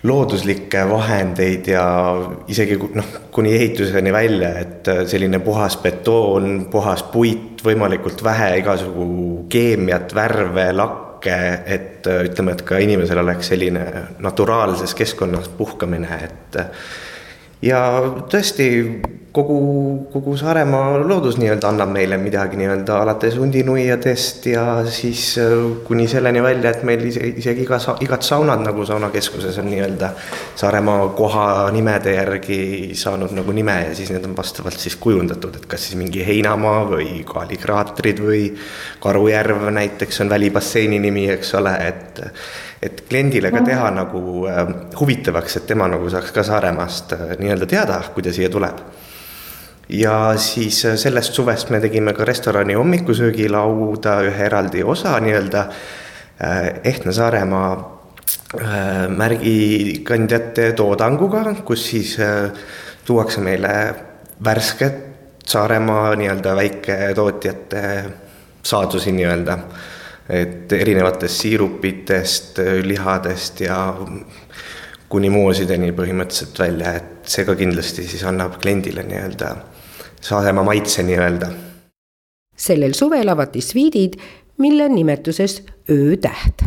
looduslikke 0.02 0.82
vahendeid 0.90 1.68
ja 1.70 1.84
isegi 2.50 2.78
noh, 2.98 3.10
kuni 3.34 3.52
ehituseni 3.54 4.12
välja, 4.12 4.50
et 4.58 4.90
selline 5.06 5.38
puhas 5.44 5.76
betoon, 5.78 6.66
puhas 6.72 7.04
puit, 7.12 7.62
võimalikult 7.62 8.24
vähe 8.26 8.56
igasugu 8.58 9.06
keemiat, 9.52 10.10
värve, 10.18 10.66
lakke, 10.74 11.38
et 11.70 12.10
ütleme, 12.10 12.56
et 12.56 12.66
ka 12.66 12.82
inimesel 12.82 13.22
oleks 13.22 13.52
selline 13.54 13.86
naturaalses 14.26 14.96
keskkonnas 14.98 15.46
puhkamine, 15.54 16.18
et 16.26 16.58
ja 17.62 17.84
tõesti 18.26 18.66
kogu, 19.32 20.08
kogu 20.12 20.36
Saaremaa 20.36 20.98
loodus 21.08 21.38
nii-öelda 21.40 21.68
annab 21.72 21.92
meile 21.94 22.18
midagi 22.20 22.58
nii-öelda 22.60 22.98
alates 23.02 23.36
hundinuiadest 23.40 24.46
ja 24.46 24.64
siis 24.84 25.38
äh, 25.40 25.52
kuni 25.84 26.06
selleni 26.08 26.42
välja, 26.42 26.70
et 26.70 26.82
meil 26.84 27.04
isegi, 27.08 27.32
isegi 27.40 27.64
iga, 27.64 27.78
igad 28.04 28.26
saunad 28.26 28.60
nagu 28.64 28.84
saunakeskuses 28.86 29.58
on 29.62 29.70
nii-öelda 29.72 30.10
Saaremaa 30.60 31.08
kohanimede 31.16 32.16
järgi 32.16 32.60
saanud 32.98 33.32
nagu 33.36 33.52
nime 33.56 33.78
ja 33.88 33.94
siis 33.96 34.12
need 34.12 34.24
on 34.28 34.36
vastavalt 34.36 34.78
siis 34.78 34.96
kujundatud, 35.00 35.56
et 35.56 35.66
kas 35.66 35.88
siis 35.88 35.98
mingi 36.00 36.26
heinamaa 36.26 36.82
või 36.90 37.22
kaalikraatrid 37.28 38.20
või 38.24 38.42
Karujärv 39.02 39.64
näiteks 39.72 40.20
on 40.22 40.30
välibasseini 40.30 40.98
nimi, 41.00 41.28
eks 41.32 41.54
ole, 41.58 41.72
et 41.88 42.20
et 42.82 43.04
kliendile 43.08 43.52
ka 43.54 43.62
teha 43.64 43.90
nagu 43.94 44.20
äh, 44.50 44.66
huvitavaks, 44.98 45.56
et 45.56 45.66
tema 45.70 45.86
nagu 45.88 46.10
saaks 46.10 46.34
ka 46.34 46.44
Saaremaast 46.46 47.16
äh, 47.16 47.24
nii-öelda 47.40 47.70
teada, 47.70 48.02
kui 48.14 48.26
ta 48.26 48.34
siia 48.34 48.50
tuleb. 48.52 48.82
Ja 49.92 50.34
siis 50.40 50.84
äh, 50.88 50.96
sellest 50.96 51.36
suvest 51.36 51.70
me 51.70 51.80
tegime 51.80 52.14
ka 52.16 52.24
restorani 52.24 52.74
hommikusöögilauda 52.78 54.20
ühe 54.28 54.46
eraldi 54.48 54.84
osa 54.84 55.18
nii-öelda 55.20 55.66
Ehtne 56.84 57.12
Saaremaa 57.14 58.00
märgikandjate 59.14 60.72
toodanguga, 60.74 61.44
kus 61.64 61.84
siis 61.92 62.16
tuuakse 63.06 63.40
meile 63.44 63.70
värsket 64.44 64.96
Saaremaa 65.46 66.16
nii-öelda 66.18 66.56
väiketootjate 66.56 67.82
saadusi 68.62 69.12
nii-öelda. 69.12 69.58
Et 70.28 70.72
erinevatest 70.72 71.40
siirupitest, 71.40 72.58
lihadest 72.82 73.60
ja 73.60 73.78
kuni 75.08 75.30
moosideni 75.30 75.90
põhimõtteliselt 75.92 76.58
välja, 76.58 76.94
et 76.96 77.28
see 77.28 77.44
ka 77.44 77.56
kindlasti 77.58 78.06
siis 78.08 78.22
annab 78.24 78.56
kliendile 78.62 79.02
nii-öelda 79.06 79.50
Saaremaa 80.22 80.64
maitse 80.64 81.02
nii-öelda. 81.02 81.50
sellel 82.56 82.94
suvel 82.94 83.28
avati 83.28 83.60
sviidid, 83.60 84.20
mille 84.58 84.88
nimetuses 84.88 85.62
Öötäht 85.90 86.62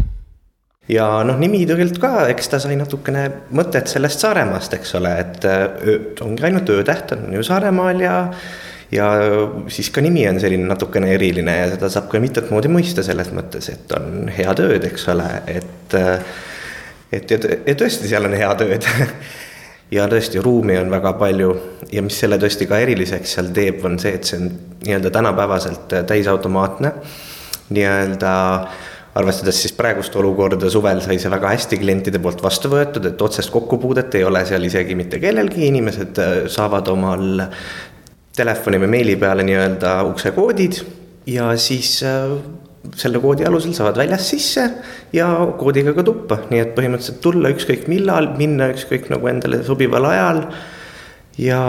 ja 0.90 1.08
noh, 1.26 1.38
nimi 1.40 1.64
tegelikult 1.66 2.02
ka, 2.02 2.12
eks 2.34 2.52
ta 2.52 2.60
sai 2.62 2.76
natukene 2.78 3.26
mõtet 3.56 3.90
sellest 3.90 4.22
Saaremaast, 4.22 4.76
eks 4.78 4.96
ole, 5.00 5.14
et 5.24 5.48
öö, 5.50 5.98
ongi 6.26 6.46
ainult 6.46 6.70
Öötäht 6.70 7.16
on 7.16 7.34
ju 7.34 7.44
Saaremaal 7.46 8.04
ja 8.04 8.16
ja 8.94 9.08
siis 9.72 9.90
ka 9.90 10.02
nimi 10.04 10.28
on 10.30 10.38
selline 10.40 10.68
natukene 10.70 11.10
eriline 11.16 11.56
ja 11.58 11.70
seda 11.74 11.90
saab 11.92 12.10
ka 12.12 12.22
mitut 12.22 12.52
moodi 12.54 12.70
mõista 12.72 13.04
selles 13.06 13.32
mõttes, 13.34 13.70
et 13.74 13.96
on 13.98 14.30
head 14.32 14.62
ööd, 14.62 14.86
eks 14.92 15.08
ole, 15.14 15.30
et. 15.48 15.98
et 17.16 17.32
ja, 17.32 17.40
ja 17.66 17.76
tõesti, 17.80 18.10
seal 18.12 18.30
on 18.30 18.38
head 18.38 18.64
ööd 18.68 18.86
ja 19.92 20.08
tõesti, 20.10 20.42
ruumi 20.44 20.78
on 20.80 20.92
väga 20.94 21.14
palju. 21.20 21.52
Ja 21.94 22.04
mis 22.06 22.18
selle 22.20 22.40
tõesti 22.42 22.68
ka 22.70 22.80
eriliseks 22.82 23.38
seal 23.38 23.52
teeb, 23.56 23.84
on 23.86 24.00
see, 24.02 24.16
et 24.18 24.28
see 24.28 24.42
on 24.42 24.50
nii-öelda 24.86 25.12
tänapäevaselt 25.14 25.96
täisautomaatne. 26.08 26.94
nii-öelda 27.70 28.34
arvestades 29.16 29.62
siis 29.62 29.74
praegust 29.74 30.16
olukorda, 30.20 30.70
suvel 30.70 31.00
sai 31.02 31.18
see 31.22 31.32
väga 31.32 31.54
hästi 31.54 31.80
klientide 31.80 32.20
poolt 32.22 32.44
vastu 32.44 32.70
võetud, 32.74 33.06
et 33.08 33.22
otsest 33.22 33.52
kokkupuudet 33.54 34.16
ei 34.20 34.26
ole 34.28 34.44
seal 34.46 34.68
isegi 34.68 34.96
mitte 34.96 35.22
kellelgi, 35.24 35.70
inimesed 35.70 36.20
äh, 36.22 36.36
saavad 36.52 36.92
omal 36.92 37.46
telefoni 38.36 38.82
või 38.84 38.92
meili 38.98 39.16
peale 39.16 39.46
nii-öelda 39.48 39.98
uksekoodid. 40.10 40.82
Ja 41.32 41.54
siis 41.58 41.98
äh, 42.04 42.36
selle 42.98 43.20
koodi 43.24 43.46
alusel 43.48 43.74
saavad 43.76 43.98
väljast 44.00 44.32
sisse 44.34 44.66
ja 45.16 45.30
koodiga 45.60 45.94
ka 45.96 46.06
tuppa, 46.06 46.40
nii 46.52 46.62
et 46.62 46.76
põhimõtteliselt 46.78 47.22
tulla 47.24 47.52
ükskõik 47.54 47.90
millal, 47.92 48.32
minna 48.40 48.70
ükskõik 48.74 49.10
nagu 49.14 49.30
endale 49.32 49.64
sobival 49.68 50.10
ajal. 50.12 50.46
ja, 51.42 51.62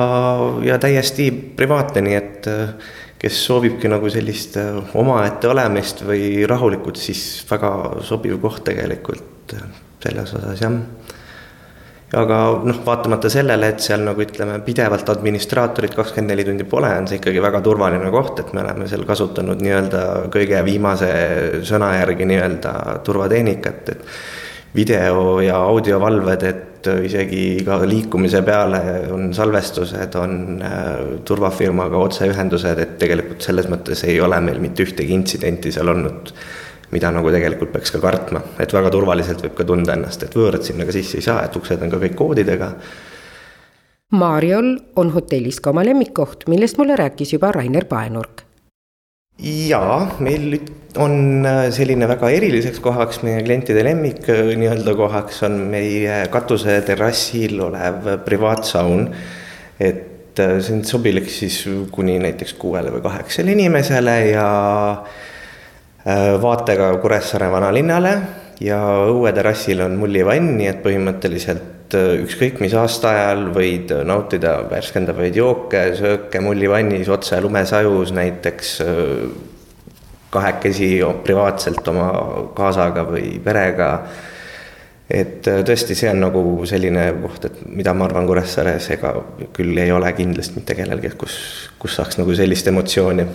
ja 0.66 0.78
täiesti 0.82 1.30
privaatne, 1.56 2.04
nii 2.06 2.18
et 2.18 2.50
äh, 2.50 2.92
kes 3.18 3.40
soovibki 3.49 3.90
nagu 3.90 4.11
sellist 4.12 4.58
äh, 4.61 4.76
omaette 4.99 5.49
olemist 5.50 6.04
või 6.06 6.46
rahulikult, 6.49 7.00
siis 7.00 7.44
väga 7.50 7.73
sobiv 8.06 8.38
koht 8.42 8.64
tegelikult 8.68 9.56
äh, 9.56 9.66
selles 10.02 10.37
osas 10.38 10.62
jah 10.62 10.78
aga 12.14 12.38
noh, 12.62 12.78
vaatamata 12.86 13.30
sellele, 13.32 13.72
et 13.72 13.82
seal 13.82 14.04
nagu 14.06 14.22
ütleme, 14.22 14.60
pidevalt 14.66 15.08
administraatorit 15.10 15.96
kakskümmend 15.96 16.30
neli 16.30 16.44
tundi 16.46 16.66
pole, 16.68 16.92
on 17.00 17.08
see 17.10 17.18
ikkagi 17.18 17.42
väga 17.42 17.60
turvaline 17.66 18.10
koht, 18.14 18.38
et 18.42 18.52
me 18.54 18.62
oleme 18.62 18.86
seal 18.90 19.02
kasutanud 19.08 19.62
nii-öelda 19.64 20.02
kõige 20.34 20.62
viimase 20.66 21.10
sõna 21.66 21.96
järgi 21.98 22.28
nii-öelda 22.30 22.75
turvatehnikat, 23.06 23.94
et 23.96 24.06
video 24.76 25.40
ja 25.42 25.58
audiovalved, 25.66 26.46
et 26.46 26.90
isegi 27.08 27.40
iga 27.62 27.80
liikumise 27.88 28.42
peale 28.46 28.80
on 29.10 29.32
salvestused, 29.34 30.14
on 30.20 30.62
äh, 30.62 30.92
turvafirmaga 31.26 31.98
otseühendused, 31.98 32.78
et 32.84 32.94
tegelikult 33.00 33.42
selles 33.42 33.66
mõttes 33.72 34.04
ei 34.06 34.20
ole 34.22 34.38
meil 34.44 34.62
mitte 34.62 34.86
ühtegi 34.86 35.16
intsidenti 35.16 35.75
seal 35.75 35.90
olnud 35.90 36.30
mida 36.95 37.11
nagu 37.14 37.31
tegelikult 37.35 37.73
peaks 37.75 37.93
ka 37.95 38.00
kartma, 38.02 38.43
et 38.62 38.73
väga 38.75 38.90
turvaliselt 38.95 39.43
võib 39.45 39.59
ka 39.59 39.66
tunda 39.66 39.97
ennast, 39.97 40.23
et 40.23 40.35
võõrad 40.37 40.64
sinna 40.66 40.87
ka 40.87 40.95
sisse 40.95 41.19
ei 41.19 41.26
saa, 41.26 41.43
et 41.47 41.59
uksed 41.59 41.83
on 41.83 41.93
ka 41.93 42.00
kõik 42.02 42.16
koodidega. 42.19 42.73
Mariol 44.16 44.76
on 45.02 45.11
hotellis 45.16 45.59
ka 45.62 45.73
oma 45.73 45.83
lemmikkoht, 45.87 46.47
millest 46.50 46.78
mulle 46.78 46.99
rääkis 46.99 47.35
juba 47.35 47.50
Rainer 47.55 47.88
Paenurk. 47.90 48.45
jaa, 49.43 50.16
meil 50.25 50.55
on 50.97 51.45
äh, 51.45 51.66
selline 51.75 52.07
väga 52.09 52.31
eriliseks 52.33 52.78
kohaks, 52.81 53.19
meie 53.26 53.43
klientide 53.45 53.83
lemmik 53.85 54.31
äh, 54.33 54.55
nii-öelda 54.57 54.95
kohaks 54.97 55.43
on 55.45 55.59
meie 55.75 56.23
katuseterrassil 56.33 57.61
olev 57.66 58.14
privaatsaun. 58.25 59.11
et 59.81 60.40
äh, 60.40 60.57
see 60.62 60.78
on 60.78 60.85
sobilik 60.88 61.28
siis 61.28 61.66
kuni 61.93 62.16
näiteks 62.23 62.55
kuuele 62.57 62.95
või 62.95 63.05
kaheksale 63.05 63.52
inimesele 63.59 64.16
ja 64.31 64.47
Äh, 65.05 65.36
vaatega 66.06 66.92
Kuressaare 67.02 67.48
vanalinnale 67.50 68.12
ja 68.62 68.78
õueterrassil 69.10 69.82
on 69.84 69.96
mullivann, 70.00 70.54
nii 70.58 70.68
et 70.70 70.78
põhimõtteliselt 70.84 71.96
äh, 71.96 72.14
ükskõik 72.22 72.60
mis 72.62 72.76
aastaajal 72.78 73.48
võid 73.54 73.92
nautida 74.08 74.58
värskendavaid 74.70 75.36
jooke, 75.36 75.82
sööke 75.98 76.40
mullivannis 76.44 77.10
otse 77.12 77.40
lumesajus 77.44 78.14
näiteks 78.16 78.72
äh, 78.86 79.02
kahekesi 80.36 80.90
privaatselt 81.25 81.86
oma 81.88 82.08
kaasaga 82.56 83.06
või 83.08 83.36
perega. 83.42 83.90
et 85.08 85.46
tõesti, 85.46 85.94
see 85.94 86.10
on 86.10 86.18
nagu 86.20 86.42
selline 86.66 87.12
koht, 87.22 87.44
et 87.46 87.60
mida 87.70 87.94
ma 87.94 88.08
arvan 88.08 88.26
Kuressaares, 88.26 88.90
ega 88.90 89.14
küll 89.54 89.78
ei 89.78 89.92
ole 89.94 90.12
kindlasti 90.12 90.58
mitte 90.58 90.75
kellelgi, 90.75 91.12
kus, 91.18 91.36
kus 91.78 91.94
saaks 91.96 92.18
nagu 92.18 92.34
sellist 92.34 92.68
emotsiooni 92.68 93.26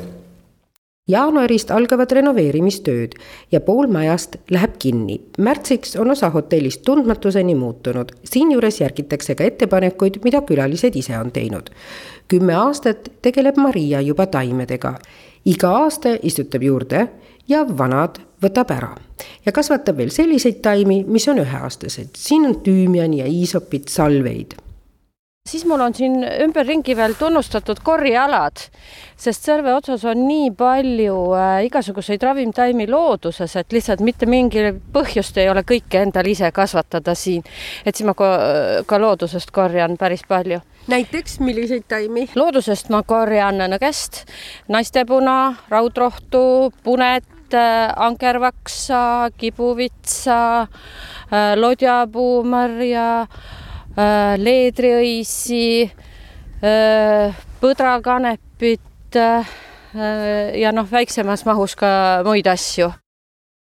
jaanuarist 1.10 1.72
algavad 1.74 2.12
renoveerimistööd 2.14 3.16
ja 3.52 3.62
pool 3.66 3.88
majast 3.90 4.38
läheb 4.52 4.78
kinni. 4.80 5.22
märtsiks 5.38 5.96
on 5.96 6.12
osa 6.12 6.30
hotellist 6.30 6.84
tundmatuseni 6.86 7.56
muutunud, 7.56 8.12
siinjuures 8.24 8.82
järgitakse 8.82 9.36
ka 9.36 9.44
ettepanekuid, 9.44 10.22
mida 10.24 10.42
külalised 10.42 10.96
ise 10.96 11.18
on 11.18 11.32
teinud. 11.32 11.70
kümme 12.28 12.54
aastat 12.56 13.12
tegeleb 13.22 13.58
Maria 13.58 14.02
juba 14.02 14.26
taimedega. 14.26 14.96
iga 15.46 15.70
aasta 15.70 16.18
istutab 16.22 16.64
juurde 16.64 17.08
ja 17.48 17.66
vanad 17.78 18.22
võtab 18.42 18.72
ära 18.72 18.96
ja 19.46 19.52
kasvatab 19.52 19.98
veel 19.98 20.10
selliseid 20.10 20.62
taimi, 20.62 21.04
mis 21.08 21.28
on 21.28 21.40
üheaastased. 21.40 22.10
siin 22.16 22.46
on 22.46 22.56
tüümiani 22.56 23.18
ja 23.18 23.26
iisopit, 23.26 23.88
salveid 23.88 24.71
siis 25.50 25.66
mul 25.66 25.82
on 25.82 25.94
siin 25.98 26.22
ümberringi 26.22 26.94
veel 26.98 27.16
tunnustatud 27.18 27.80
korjealad, 27.84 28.62
sest 29.18 29.48
serve 29.48 29.74
otsas 29.74 30.04
on 30.06 30.20
nii 30.28 30.52
palju 30.58 31.16
äh, 31.34 31.64
igasuguseid 31.66 32.22
ravimtaimi 32.24 32.86
looduses, 32.90 33.56
et 33.58 33.74
lihtsalt 33.74 34.04
mitte 34.06 34.30
mingil 34.30 34.76
põhjust 34.94 35.40
ei 35.42 35.50
ole 35.50 35.64
kõike 35.66 36.04
endal 36.06 36.30
ise 36.30 36.52
kasvatada 36.54 37.16
siin. 37.18 37.42
et 37.86 37.96
siis 37.96 38.06
ma 38.06 38.14
ka, 38.14 38.30
ka 38.86 39.00
loodusest 39.02 39.52
korjan 39.52 39.98
päris 39.98 40.22
palju. 40.30 40.62
näiteks 40.94 41.40
milliseid 41.42 41.88
taimi? 41.90 42.28
loodusest 42.36 42.94
ma 42.94 43.02
korjan 43.04 43.64
nõgest, 43.74 44.28
naistepuna, 44.70 45.56
raudrohtu, 45.74 46.70
punet, 46.84 47.26
äh, 47.58 47.90
ankervaksa, 47.98 49.32
kibuvitsa, 49.42 50.38
äh, 50.62 51.58
lodjapuumarja 51.58 53.10
leedriõisi, 54.38 55.92
äh, 56.64 57.44
põdrakanepit 57.62 59.18
äh, 59.20 59.54
ja 60.62 60.72
noh, 60.72 60.88
väiksemas 60.92 61.46
mahus 61.46 61.76
ka 61.76 62.22
muid 62.28 62.48
asju. 62.48 62.92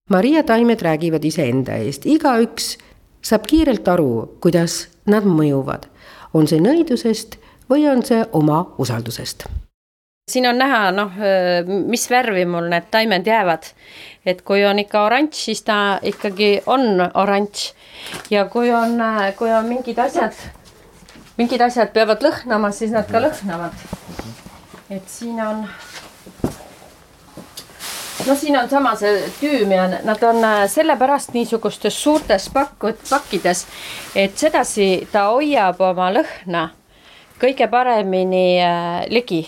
Maria 0.10 0.44
taimed 0.44 0.82
räägivad 0.84 1.24
iseenda 1.26 1.80
eest, 1.80 2.06
igaüks 2.06 2.78
saab 3.24 3.48
kiirelt 3.48 3.88
aru, 3.88 4.38
kuidas 4.44 4.88
nad 5.08 5.24
mõjuvad. 5.24 5.90
on 6.34 6.48
see 6.48 6.58
nõidusest 6.60 7.38
või 7.70 7.86
on 7.88 8.02
see 8.02 8.24
oma 8.34 8.64
usaldusest 8.82 9.46
siin 10.32 10.48
on 10.48 10.58
näha, 10.58 10.92
noh, 10.96 11.12
mis 11.68 12.06
värvi 12.10 12.46
mul 12.48 12.70
need 12.72 12.86
taimed 12.92 13.28
jäävad. 13.28 13.64
et 14.26 14.42
kui 14.42 14.66
on 14.66 14.80
ikka 14.80 15.02
oranž, 15.06 15.34
siis 15.36 15.62
ta 15.68 16.00
ikkagi 16.02 16.62
on 16.66 17.10
oranž 17.14 17.74
ja 18.32 18.46
kui 18.46 18.72
on, 18.72 19.02
kui 19.38 19.52
on 19.52 19.66
mingid 19.66 19.98
asjad, 20.00 20.34
mingid 21.38 21.62
asjad 21.62 21.92
peavad 21.94 22.24
lõhnama, 22.24 22.72
siis 22.72 22.92
nad 22.92 23.10
ka 23.12 23.20
lõhnavad. 23.20 23.76
et 24.90 25.10
siin 25.12 25.42
on, 25.44 25.68
no 28.28 28.36
siin 28.36 28.58
on 28.58 28.70
sama 28.70 28.96
see 28.96 29.26
tüümian, 29.42 29.98
nad 30.08 30.24
on 30.24 30.40
sellepärast 30.68 31.34
niisugustes 31.34 32.00
suurtes 32.04 32.48
pakkud, 32.54 33.04
pakkides, 33.10 33.66
et 34.16 34.38
sedasi 34.38 35.10
ta 35.12 35.26
hoiab 35.34 35.82
oma 35.82 36.14
lõhna 36.16 36.70
kõige 37.44 37.68
paremini 37.68 38.62
äh, 38.64 39.04
ligi 39.12 39.42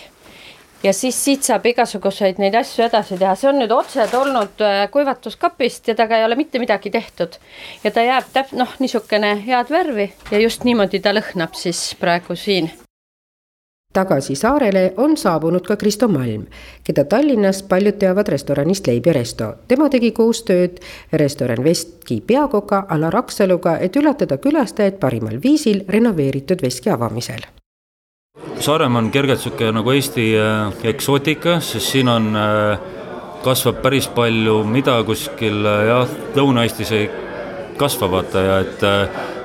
ja 0.86 0.92
siis 0.92 1.18
siit 1.24 1.42
saab 1.46 1.66
igasuguseid 1.66 2.38
neid 2.42 2.54
asju 2.54 2.86
edasi 2.86 3.18
teha, 3.18 3.34
see 3.34 3.50
on 3.50 3.60
nüüd 3.62 3.74
otse 3.74 4.06
tulnud 4.12 4.62
äh, 4.62 4.86
kuivatuskapist 4.94 5.90
ja 5.90 5.98
temaga 5.98 6.20
ei 6.20 6.26
ole 6.28 6.38
mitte 6.38 6.62
midagi 6.62 6.90
tehtud. 6.94 7.38
ja 7.84 7.90
ta 7.90 8.06
jääb 8.06 8.32
täp-, 8.32 8.54
noh, 8.54 8.74
niisugune 8.78 9.34
head 9.46 9.70
värvi 9.70 10.12
ja 10.30 10.42
just 10.42 10.64
niimoodi 10.64 11.02
ta 11.02 11.14
lõhnab 11.16 11.58
siis 11.58 11.88
praegu 12.00 12.38
siin 12.38 12.70
tagasi 13.96 14.34
saarele 14.36 14.92
on 15.00 15.16
saabunud 15.16 15.64
ka 15.64 15.76
Kristo 15.80 16.08
Malm, 16.08 16.42
keda 16.84 17.06
Tallinnas 17.08 17.62
paljud 17.62 17.96
teavad 17.96 18.28
restoranist 18.28 18.86
Leib 18.86 19.06
ja 19.06 19.14
Resto. 19.16 19.52
tema 19.68 19.88
tegi 19.88 20.12
koostööd 20.12 20.82
restoran 21.12 21.64
Veski 21.64 22.20
peakoka 22.20 22.84
Alar 22.88 23.16
Aksaluga, 23.16 23.78
et 23.80 23.96
üllatada 23.96 24.36
külastajaid 24.36 25.00
parimal 25.00 25.40
viisil 25.42 25.84
renoveeritud 25.88 26.62
veski 26.62 26.92
avamisel 26.92 27.48
Saaremaa 28.60 28.98
on 28.98 29.10
kergelt 29.10 29.38
niisugune 29.38 29.72
nagu 29.72 29.90
Eesti 29.90 30.24
äh, 30.36 30.72
eksootika, 30.90 31.60
sest 31.60 31.92
siin 31.92 32.08
on, 32.08 32.26
äh, 32.36 32.78
kasvab 33.44 33.78
päris 33.84 34.08
palju, 34.12 34.58
mida 34.68 34.98
kuskil 35.08 35.64
äh, 35.64 35.84
jah, 35.88 36.12
Lõuna-Eestis 36.36 36.92
ei 36.92 37.06
kasva, 37.80 38.10
vaata 38.12 38.42
ja 38.44 38.58
et 38.64 38.84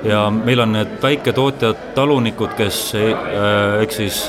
ja 0.08 0.20
meil 0.32 0.60
on 0.64 0.72
need 0.76 0.94
väiketootjad, 1.02 1.82
talunikud, 1.96 2.54
kes 2.56 2.78
ehk 2.96 3.92
siis 3.92 4.22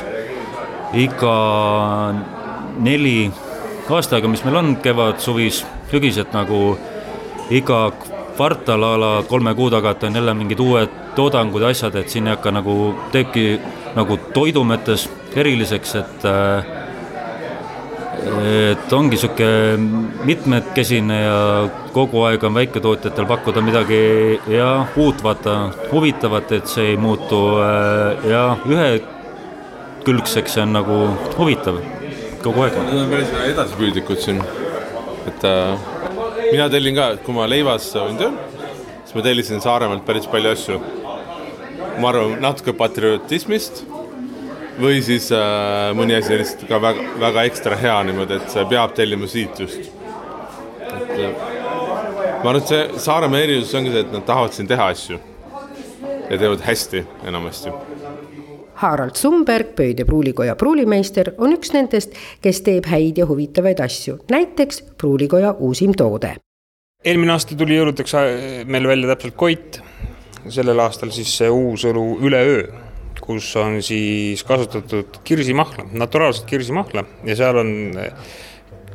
iga 0.99 1.35
neli 2.83 3.31
aasta 3.87 4.17
aega, 4.17 4.31
mis 4.31 4.43
meil 4.43 4.59
on, 4.59 4.75
kevad, 4.83 5.23
suvis, 5.23 5.61
sügised 5.91 6.35
nagu 6.35 6.73
iga 7.51 7.85
kvartal 8.37 8.83
a 8.83 8.93
la 8.99 9.11
kolme 9.27 9.53
kuu 9.55 9.69
tagant 9.73 10.03
on 10.03 10.15
jälle 10.15 10.33
mingid 10.33 10.59
uued 10.59 11.01
toodangud 11.15 11.61
ja 11.61 11.73
asjad, 11.73 11.95
et 11.95 12.09
siin 12.09 12.27
ei 12.27 12.35
hakka 12.35 12.51
nagu, 12.51 12.93
teebki 13.11 13.59
nagu 13.95 14.17
toidu 14.33 14.63
mõttes 14.67 15.07
eriliseks, 15.35 15.95
et 16.01 16.25
äh, 16.29 16.71
et 18.23 18.93
ongi 18.93 19.17
sihuke 19.19 19.47
mitmekesine 20.27 21.17
ja 21.21 21.39
kogu 21.95 22.23
aeg 22.27 22.43
on 22.47 22.55
väiketootjatel 22.55 23.27
pakkuda 23.27 23.63
midagi 23.65 23.99
ja 24.51 24.69
uut, 24.95 25.23
vaata, 25.23 25.57
huvitavat, 25.91 26.51
et 26.59 26.71
see 26.71 26.93
ei 26.93 26.97
muutu 26.97 27.41
äh, 27.63 28.29
ja 28.31 28.43
ühekülgseks, 28.69 30.55
see 30.57 30.63
on 30.63 30.77
nagu 30.77 30.99
huvitav 31.37 31.81
kogu 32.43 32.65
aeg. 32.65 32.77
Nad 32.79 33.01
on 33.03 33.11
päris 33.11 33.33
edasipüüdlikud 33.51 34.23
siin, 34.23 34.39
et 35.27 35.45
äh, 35.47 35.92
mina 36.51 36.69
tellin 36.69 36.95
ka, 36.97 37.07
kui 37.23 37.35
ma 37.35 37.47
leivas 37.49 37.87
olin 37.99 38.19
tööl, 38.19 38.35
siis 39.03 39.15
ma 39.17 39.25
tellisin 39.25 39.63
Saaremaalt 39.63 40.05
päris 40.07 40.27
palju 40.29 40.53
asju. 40.53 40.79
ma 42.01 42.09
arvan, 42.09 42.39
natuke 42.41 42.73
patriotismist 42.73 43.83
või 44.81 45.01
siis 45.05 45.29
äh, 45.35 45.91
mõni 45.97 46.15
asi 46.17 46.39
lihtsalt 46.39 46.65
ka 46.69 46.79
väga, 46.81 47.09
väga 47.21 47.43
ekstra 47.49 47.77
hea 47.77 47.97
niimoodi, 48.09 48.39
et 48.39 48.53
see 48.53 48.63
peab 48.71 48.95
tellima 48.97 49.29
siit 49.29 49.59
just. 49.59 49.91
et 50.89 51.13
äh, 51.17 51.35
ma 52.43 52.49
arvan, 52.49 52.61
et 52.63 52.73
see 52.73 53.03
Saaremaa 53.05 53.45
erisus 53.45 53.75
ongi 53.77 53.93
see, 53.93 54.05
et 54.07 54.15
nad 54.15 54.25
tahavad 54.25 54.57
siin 54.57 54.69
teha 54.69 54.89
asju 54.95 55.19
ja 56.29 56.37
teevad 56.37 56.65
hästi 56.65 57.05
enamasti. 57.29 57.69
Harald 58.75 59.15
Sumberg, 59.15 59.75
Pöide 59.75 60.05
pruulikoja 60.05 60.55
pruulimeister, 60.55 61.33
on 61.37 61.53
üks 61.55 61.73
nendest, 61.73 62.15
kes 62.41 62.61
teeb 62.65 62.87
häid 62.89 63.17
ja 63.21 63.27
huvitavaid 63.29 63.79
asju, 63.83 64.19
näiteks 64.31 64.81
pruulikoja 64.97 65.55
uusim 65.59 65.93
toode. 65.97 66.35
eelmine 67.05 67.31
aasta 67.31 67.55
tuli 67.59 67.75
jõuludeks 67.75 68.15
äh, 68.15 68.31
meil 68.65 68.87
välja 68.87 69.13
täpselt 69.13 69.35
Koit, 69.35 69.81
sellel 70.49 70.79
aastal 70.79 71.11
siis 71.11 71.37
see 71.37 71.49
uus 71.49 71.85
õlu 71.89 72.07
Üleöö 72.23 72.65
kus 73.23 73.55
on 73.55 73.81
siis 73.83 74.43
kasutatud 74.43 75.21
kirsimahla, 75.23 75.85
naturaalset 75.91 76.45
kirsimahla 76.45 77.05
ja 77.23 77.35
seal 77.39 77.59
on 77.61 77.71
eh, 77.99 78.11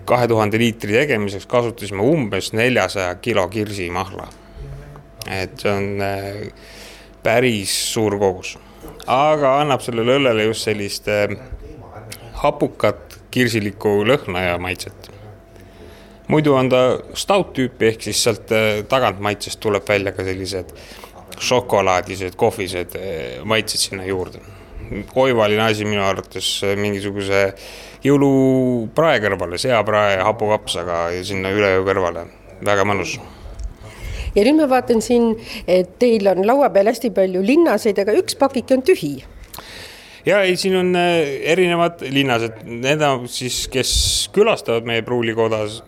kahe 0.09 0.29
tuhande 0.29 0.61
liitri 0.61 0.97
tegemiseks 0.97 1.47
kasutasime 1.49 2.05
umbes 2.05 2.53
neljasaja 2.57 3.15
kilo 3.25 3.47
kirsimahla. 3.49 4.29
et 5.29 5.61
see 5.61 5.73
on 5.73 6.03
eh, 6.05 6.43
päris 7.23 7.73
suur 7.93 8.19
kogus, 8.21 8.57
aga 9.09 9.55
annab 9.63 9.81
sellele 9.85 10.19
õllele 10.19 10.49
just 10.51 10.69
sellist 10.69 11.09
eh, 11.09 11.33
hapukat 12.43 13.19
kirsilikku 13.33 14.03
lõhna 14.09 14.45
ja 14.45 14.59
maitset. 14.61 15.09
muidu 16.29 16.55
on 16.55 16.69
ta 16.69 16.83
stout 17.17 17.55
tüüpi, 17.57 17.89
ehk 17.89 18.03
siis 18.05 18.21
sealt 18.23 18.53
tagantmaitsest 18.89 19.61
tuleb 19.61 19.89
välja 19.89 20.13
ka 20.13 20.25
sellised 20.25 20.75
šokolaadised, 21.41 22.37
kohvised 22.37 22.97
eh, 23.01 23.41
maitsed 23.45 23.81
sinna 23.81 24.05
juurde. 24.05 24.45
oivaline 25.15 25.63
asi 25.63 25.85
minu 25.85 26.05
arvates 26.05 26.63
mingisuguse 26.77 27.43
jõuluprae 28.05 29.19
kõrvale, 29.25 29.59
seaprae 29.61 30.21
hapukapsaga 30.21 31.09
ja 31.17 31.25
sinna 31.25 31.53
üleöö 31.53 31.83
kõrvale, 31.85 32.29
väga 32.65 32.85
mõnus 32.89 33.19
ja 34.35 34.45
nüüd 34.45 34.61
ma 34.61 34.69
vaatan 34.71 35.03
siin, 35.05 35.35
et 35.67 35.97
teil 35.99 36.29
on 36.31 36.45
laua 36.47 36.71
peal 36.75 36.91
hästi 36.93 37.11
palju 37.17 37.43
linnaseid, 37.45 37.99
aga 38.05 38.17
üks 38.19 38.39
pakike 38.39 38.79
on 38.79 38.87
tühi 38.87 39.17
ja 40.29 40.43
ei, 40.45 40.57
siin 40.61 40.77
on 40.77 40.93
eh, 40.99 41.39
erinevad 41.53 42.03
linnased, 42.13 42.63
need 42.69 43.03
on 43.07 43.29
siis, 43.33 43.67
kes 43.73 43.93
külastavad 44.35 44.89
meie 44.89 45.05
pruulikodas, 45.07 45.83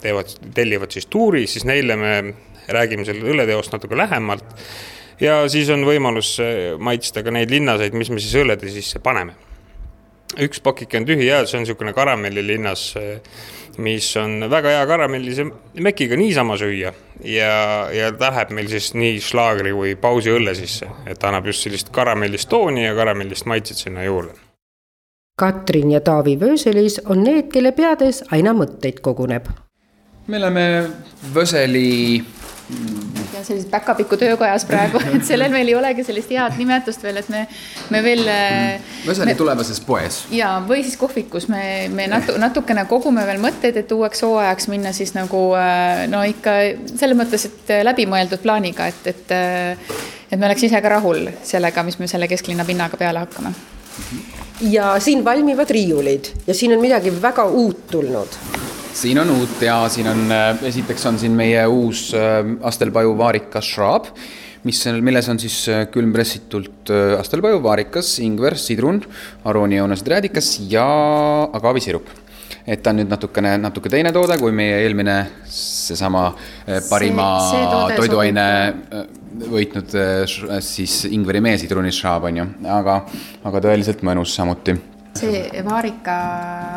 teevad, 0.00 0.30
tellivad 0.54 0.92
siis 0.94 1.08
tuuri, 1.10 1.46
siis 1.50 1.66
neile 1.68 1.96
me 2.00 2.14
räägime 2.70 3.04
selle 3.04 3.26
õlleteost 3.32 3.74
natuke 3.74 3.98
lähemalt. 3.98 4.44
ja 5.20 5.42
siis 5.52 5.68
on 5.70 5.84
võimalus 5.84 6.36
äh, 6.40 6.78
maitsta 6.78 7.24
ka 7.26 7.32
neid 7.34 7.50
linnaseid, 7.50 7.96
mis 7.96 8.10
me 8.10 8.20
siis 8.20 8.36
õllede 8.40 8.70
sisse 8.72 9.02
paneme. 9.02 9.34
üks 10.38 10.60
pakike 10.62 11.00
on 11.00 11.08
tühi 11.08 11.26
ja 11.26 11.42
see 11.46 11.58
on 11.58 11.66
niisugune 11.66 11.92
karamellilinnas, 11.96 12.84
äh, 13.00 13.40
mis 13.78 14.08
on 14.16 14.50
väga 14.50 14.74
hea 14.74 14.86
karamellise 14.86 15.46
mekiga 15.84 16.16
niisama 16.16 16.56
süüa. 16.60 16.92
Ja, 17.24 17.54
ja 17.92 18.10
läheb 18.16 18.52
meil 18.56 18.68
siis 18.72 18.94
nii 18.96 19.20
šlaagri 19.20 19.74
kui 19.76 19.94
pausi 20.00 20.32
õlle 20.32 20.54
sisse, 20.56 20.88
et 21.06 21.24
annab 21.24 21.50
just 21.50 21.66
sellist 21.66 21.92
karamellist 21.92 22.48
tooni 22.48 22.86
ja 22.86 22.94
karamellist 22.96 23.46
maitset 23.46 23.76
sinna 23.76 24.04
juurde. 24.04 24.32
Katrin 25.40 25.90
ja 25.90 26.00
Taavi 26.04 26.36
Vööselis 26.40 26.98
on 27.08 27.22
need, 27.24 27.48
kelle 27.52 27.72
peades 27.72 28.24
aina 28.30 28.52
mõtteid 28.56 29.00
koguneb. 29.00 29.48
me 30.26 30.36
oleme 30.36 30.66
Võseli 31.34 32.16
ja 32.16 33.19
sellises 33.46 33.68
päkapiku 33.70 34.18
töökojas 34.20 34.66
praegu, 34.68 35.00
et 35.16 35.24
sellel 35.26 35.52
meil 35.54 35.68
ei 35.68 35.76
olegi 35.78 36.04
sellist 36.06 36.32
head 36.34 36.58
nimetust 36.60 37.02
veel, 37.06 37.20
et 37.22 37.28
me, 37.32 37.46
me 37.90 38.02
veel 38.04 38.24
Võseli 38.26 39.32
mm. 39.32 39.38
tulevases 39.38 39.80
poes. 39.86 40.22
ja, 40.34 40.54
või 40.68 40.84
siis 40.86 40.96
kohvikus 41.00 41.48
me, 41.52 41.64
me 41.94 42.06
natu-, 42.10 42.38
natukene 42.40 42.86
kogume 42.90 43.26
veel 43.28 43.42
mõtteid, 43.42 43.80
et 43.82 43.92
uueks 43.96 44.24
hooajaks 44.26 44.70
minna 44.72 44.94
siis 44.96 45.14
nagu 45.16 45.48
äh, 45.58 46.06
no 46.10 46.22
ikka 46.28 46.56
selles 46.94 47.18
mõttes, 47.18 47.48
et 47.50 47.76
läbimõeldud 47.86 48.42
plaaniga, 48.44 48.90
et, 48.90 49.12
et 49.14 49.36
et 50.30 50.38
me 50.38 50.46
oleks 50.46 50.64
ise 50.66 50.80
ka 50.82 50.92
rahul 50.92 51.28
sellega, 51.46 51.84
mis 51.86 51.98
me 51.98 52.08
selle 52.10 52.28
kesklinna 52.30 52.66
pinnaga 52.68 52.98
peale 53.00 53.24
hakkame. 53.24 53.52
ja 54.70 54.94
siin 55.00 55.24
valmivad 55.24 55.70
riiulid 55.70 56.30
ja 56.46 56.54
siin 56.54 56.72
on 56.76 56.80
midagi 56.80 57.12
väga 57.22 57.44
uut 57.44 57.86
tulnud 57.90 58.38
siin 59.00 59.20
on 59.22 59.30
uut 59.32 59.62
ja 59.64 59.80
siin 59.92 60.08
on, 60.10 60.26
äh, 60.34 60.62
esiteks 60.70 61.06
on 61.08 61.18
siin 61.20 61.36
meie 61.36 61.62
uus 61.70 62.10
äh, 62.16 62.40
Astelpaju 62.68 63.14
vaarikas 63.18 63.68
šraab, 63.74 64.10
mis 64.68 64.80
milles 65.00 65.28
on 65.32 65.40
siis 65.40 65.56
äh, 65.72 65.86
külmpressitult 65.92 66.92
Astelpaju 67.18 67.62
vaarikas, 67.64 68.18
ingver, 68.24 68.58
sidrun, 68.60 69.00
aroonijoonased 69.48 70.10
räädikas 70.14 70.58
ja 70.70 70.84
agavisirup 71.56 72.10
et 72.70 72.82
ta 72.84 72.92
on 72.92 73.00
nüüd 73.00 73.08
natukene, 73.08 73.54
natuke 73.62 73.88
teine 73.90 74.12
toode 74.12 74.36
kui 74.38 74.52
meie 74.54 74.82
eelmine 74.84 75.16
seesama 75.48 76.26
parima 76.90 77.30
see, 77.46 77.62
see 77.64 77.96
toiduaine 78.02 78.44
võitnud 79.50 79.96
siis 80.62 81.00
ingveri 81.08 81.40
meesidrunis 81.46 81.96
šraab 82.02 82.28
on 82.28 82.42
ju, 82.42 82.48
aga, 82.68 83.00
aga 83.48 83.64
tõeliselt 83.64 84.04
mõnus 84.06 84.36
samuti 84.36 84.76
see 85.18 85.62
Vaarika 85.66 86.16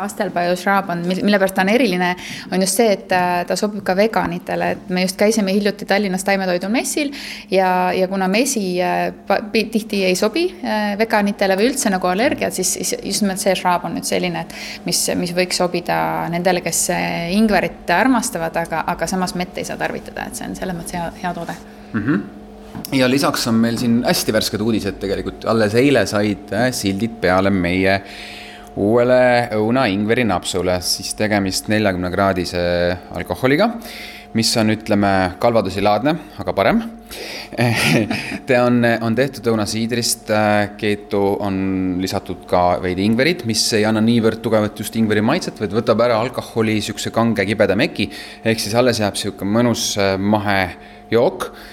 Astelpaju 0.03 0.55
šraab 0.59 0.89
on, 0.93 1.03
mille 1.07 1.39
pärast 1.39 1.55
ta 1.57 1.63
on 1.63 1.71
eriline, 1.73 2.13
on 2.51 2.63
just 2.63 2.79
see, 2.79 2.89
et 2.95 3.13
äh, 3.15 3.43
ta 3.47 3.57
sobib 3.59 3.83
ka 3.85 3.95
veganitele, 3.97 4.71
et 4.75 4.91
me 4.93 5.05
just 5.05 5.17
käisime 5.19 5.53
hiljuti 5.55 5.87
Tallinnas 5.89 6.25
taimetoidu 6.27 6.69
messil 6.73 7.13
ja, 7.51 7.91
ja 7.95 8.07
kuna 8.11 8.27
mesi 8.31 8.65
äh, 8.83 9.13
tihti 9.53 10.03
ei 10.09 10.17
sobi 10.19 10.47
äh, 10.63 10.93
veganitele 10.99 11.57
või 11.59 11.71
üldse 11.71 11.91
nagu 11.93 12.09
allergiad, 12.09 12.55
siis 12.55 12.75
just 12.99 13.25
nimelt 13.25 13.41
see 13.43 13.55
šraab 13.59 13.87
on 13.87 13.97
nüüd 13.97 14.09
selline, 14.09 14.45
et 14.45 14.85
mis, 14.87 15.05
mis 15.19 15.33
võiks 15.37 15.61
sobida 15.61 15.97
nendele, 16.33 16.63
kes 16.65 16.85
ingverit 17.33 17.89
armastavad, 17.93 18.55
aga, 18.63 18.85
aga 18.93 19.09
samas 19.09 19.35
mett 19.39 19.57
ei 19.57 19.67
saa 19.67 19.79
tarvitada, 19.79 20.27
et 20.27 20.39
see 20.39 20.49
on 20.49 20.55
selles 20.59 20.77
mõttes 20.77 20.97
hea, 20.97 21.09
hea 21.23 21.35
toode. 21.37 21.59
Mm. 21.93 21.99
-hmm 22.05 22.42
ja 22.93 23.09
lisaks 23.09 23.47
on 23.49 23.59
meil 23.63 23.77
siin 23.81 24.01
hästi 24.05 24.35
värsked 24.35 24.61
uudised 24.63 24.99
tegelikult, 25.01 25.45
alles 25.49 25.75
eile 25.79 26.05
said 26.09 26.53
äh, 26.55 26.69
sildid 26.75 27.19
peale 27.21 27.51
meie 27.53 27.99
uuele 28.79 29.19
õuna 29.57 29.85
ingveri 29.91 30.25
napsule, 30.25 30.79
siis 30.81 31.13
tegemist 31.17 31.69
neljakümne 31.69 32.09
kraadise 32.13 32.63
alkoholiga, 33.13 33.69
mis 34.33 34.49
on, 34.57 34.73
ütleme, 34.73 35.09
kalvadusilaadne, 35.41 36.15
aga 36.41 36.55
parem. 36.57 36.79
Ta 38.47 38.63
on, 38.65 38.79
on 39.05 39.13
tehtud 39.13 39.51
õunasiidrist, 39.51 40.31
äh, 40.33 40.71
keetu 40.79 41.21
on 41.45 41.59
lisatud 42.01 42.47
ka 42.49 42.63
veidi 42.81 43.05
ingverit, 43.05 43.45
mis 43.49 43.67
ei 43.77 43.85
anna 43.85 44.01
niivõrd 44.01 44.41
tugevat 44.41 44.81
just 44.81 44.97
ingveri 44.97 45.21
maitset, 45.21 45.61
vaid 45.61 45.77
võtab 45.77 46.01
ära 46.07 46.17
alkoholi 46.23 46.79
niisuguse 46.79 47.13
kange 47.13 47.45
kibeda 47.45 47.77
meki, 47.77 48.09
ehk 48.41 48.65
siis 48.65 48.73
alles 48.79 49.03
jääb 49.03 49.13
niisugune 49.19 49.57
mõnus 49.59 49.91
äh, 50.01 50.15
mahejook 50.17 51.51
Äh, 51.53 51.72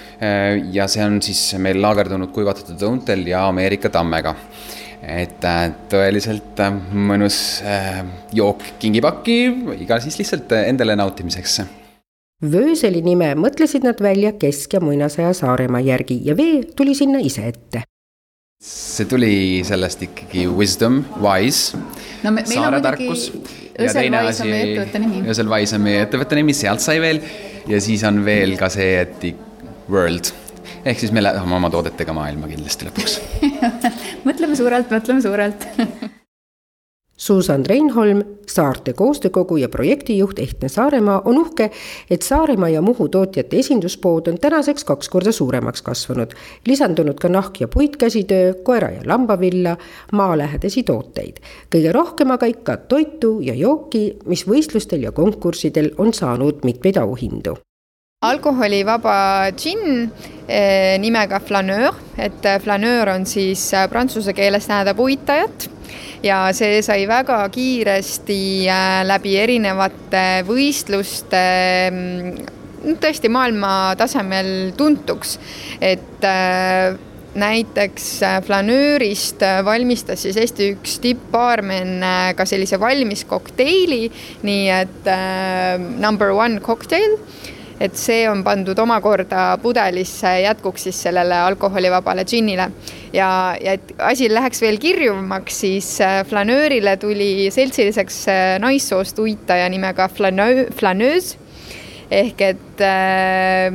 ja 0.73 0.85
see 0.91 1.01
on 1.05 1.17
siis 1.25 1.39
meil 1.57 1.79
laagerdunud 1.81 2.29
kuivatatud 2.33 2.81
õuntel 2.85 3.25
ja 3.31 3.47
Ameerika 3.49 3.89
tammega. 3.89 4.35
et 5.01 5.45
äh, 5.49 5.71
tõeliselt 5.89 6.59
äh, 6.61 6.75
mõnus 6.93 7.63
jook 8.33 8.61
kingipakki, 8.79 9.37
iga 9.81 9.97
siis 9.99 10.19
lihtsalt 10.21 10.51
endale 10.61 10.95
nautimiseks 10.95 11.61
Vööseli 12.41 13.03
nime 13.05 13.35
mõtlesid 13.37 13.83
nad 13.85 13.99
välja 14.01 14.31
Kesk- 14.33 14.73
ja 14.73 14.79
Muinasaja 14.81 15.33
Saaremaa 15.37 15.81
järgi 15.85 16.21
ja 16.25 16.37
vee 16.37 16.63
tuli 16.75 16.95
sinna 16.97 17.19
ise 17.21 17.47
ette. 17.47 17.83
see 18.61 19.05
tuli 19.09 19.61
sellest 19.65 20.01
ikkagi 20.05 20.47
wisdom, 20.47 21.03
wise 21.21 21.77
no, 22.23 22.31
me, 22.31 22.45
saare 22.45 22.81
tarkus. 22.81 23.31
Õsel 23.81 24.11
Wise 24.13 24.43
on 24.43 24.49
meie 24.51 24.65
ettevõtte 24.67 24.99
nimi. 25.01 25.21
Õsel 25.31 25.49
Wise 25.49 25.77
on 25.77 25.81
meie 25.81 26.01
ettevõtte 26.05 26.37
nimi, 26.37 26.53
sealt 26.53 26.83
sai 26.83 26.99
veel 27.01 27.21
ja 27.69 27.79
siis 27.81 28.03
on 28.05 28.19
veel 28.25 28.53
ka 28.59 28.69
see, 28.69 28.99
et 29.01 29.25
world 29.91 30.31
ehk 30.85 30.99
siis 30.99 31.11
me 31.11 31.23
läheme 31.23 31.55
oma 31.55 31.69
toodetega 31.73 32.13
maailma 32.15 32.49
kindlasti 32.51 32.89
lõpuks 32.89 33.19
mõtleme 34.27 34.57
suurelt, 34.57 34.91
mõtleme 34.93 35.21
suurelt 35.23 35.67
Susan 37.21 37.65
Reinholm, 37.65 38.23
Saarte 38.47 38.93
Koostöökogu 38.93 39.57
ja 39.57 39.69
projektijuht 39.69 40.39
Ehtne 40.39 40.69
Saaremaa 40.69 41.21
on 41.25 41.37
uhke, 41.37 41.71
et 42.09 42.21
Saaremaa 42.21 42.69
ja 42.69 42.81
Muhu 42.81 43.09
tootjate 43.09 43.59
esinduspood 43.59 44.27
on 44.27 44.39
tänaseks 44.41 44.83
kaks 44.83 45.09
korda 45.09 45.31
suuremaks 45.31 45.81
kasvanud. 45.81 46.33
lisandunud 46.65 47.19
ka 47.21 47.27
nahk- 47.27 47.59
ja 47.59 47.67
puitkäsitöö, 47.67 48.53
koera- 48.63 48.91
ja 48.91 49.01
lambavilla, 49.05 49.77
maalähedasi 50.11 50.83
tooteid. 50.83 51.37
kõige 51.75 51.91
rohkem 51.91 52.31
aga 52.31 52.45
ikka 52.45 52.77
toitu 52.77 53.39
ja 53.41 53.53
jooki, 53.53 54.17
mis 54.25 54.47
võistlustel 54.47 55.01
ja 55.01 55.11
konkurssidel 55.11 55.91
on 55.97 56.13
saanud 56.13 56.63
mitmeid 56.63 56.97
auhindu 56.97 57.57
alkoholivaba 58.21 59.49
džinn 59.57 60.03
eh, 60.45 60.93
nimega 61.01 61.39
Flaneur, 61.41 61.95
et 62.21 62.45
Flaneur 62.61 63.09
on 63.15 63.23
siis 63.25 63.63
eh, 63.73 63.87
prantsuse 63.89 64.35
keeles 64.37 64.67
tähendab 64.69 64.99
uitajat 65.01 65.63
ja 66.21 66.43
see 66.53 66.83
sai 66.85 67.07
väga 67.09 67.39
kiiresti 67.49 68.67
läbi 69.09 69.31
erinevate 69.41 70.21
võistluste 70.45 71.41
mm, 71.89 72.91
tõesti 73.01 73.31
maailma 73.33 73.71
tasemel 73.97 74.69
tuntuks, 74.77 75.39
et 75.81 76.27
näiteks 77.41 78.05
flanöörist 78.45 79.41
valmistas 79.65 80.27
siis 80.27 80.37
Eesti 80.41 80.67
üks 80.75 80.99
tippbaarmen 81.01 82.05
ka 82.37 82.45
sellise 82.45 82.77
valmis 82.81 83.25
kokteili, 83.25 84.11
nii 84.45 84.69
et 84.77 85.09
number 86.01 86.35
one 86.37 86.61
cocktail 86.61 87.17
et 87.81 87.97
see 87.97 88.25
on 88.29 88.43
pandud 88.45 88.77
omakorda 88.79 89.57
pudelisse 89.61 90.35
jätkuks 90.43 90.87
siis 90.87 91.01
sellele 91.07 91.37
alkoholivabale 91.47 92.25
džinnile. 92.27 92.69
ja, 93.13 93.29
ja 93.61 93.73
et 93.73 93.93
asi 93.97 94.29
läheks 94.29 94.61
veel 94.61 94.77
kirjumaks, 94.77 95.59
siis 95.65 95.89
äh, 96.01 96.21
flanöörile 96.27 96.97
tuli 97.01 97.49
seltsiliseks 97.51 98.23
äh, 98.29 98.55
naissoost 98.61 99.19
uitaja 99.19 99.69
nimega 99.69 100.07
flanöö, 100.07 100.67
flanöös 100.77 101.35
ehk 102.11 102.41
et 102.41 102.83
äh, 102.85 103.71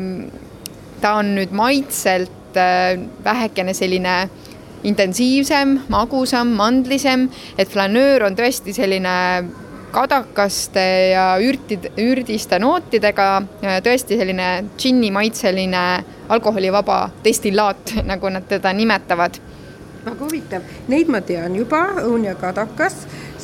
ta 1.00 1.14
on 1.20 1.34
nüüd 1.38 1.54
maitselt 1.56 2.58
äh, 2.58 2.96
vähekene 3.24 3.74
selline 3.74 4.18
intensiivsem, 4.86 5.80
magusam, 5.90 6.52
mandlisem, 6.54 7.26
et 7.58 7.70
flanöör 7.72 8.28
on 8.28 8.36
tõesti 8.38 8.74
selline 8.76 9.14
kadakaste 9.92 10.87
ja 11.12 11.27
ürtid, 11.42 11.90
ürdiste 12.01 12.59
nootidega, 12.62 13.29
tõesti 13.85 14.18
selline 14.20 14.49
džinni 14.77 15.11
maitseline 15.14 15.83
alkoholivaba 16.29 17.03
destillaat, 17.25 17.96
nagu 18.11 18.33
nad 18.33 18.49
teda 18.49 18.72
nimetavad 18.77 19.40
väga 20.07 20.22
huvitav, 20.22 20.66
neid 20.87 21.09
ma 21.11 21.18
tean 21.27 21.57
juba, 21.59 21.81
õun 22.05 22.29
ja 22.29 22.35
kadakas. 22.38 22.94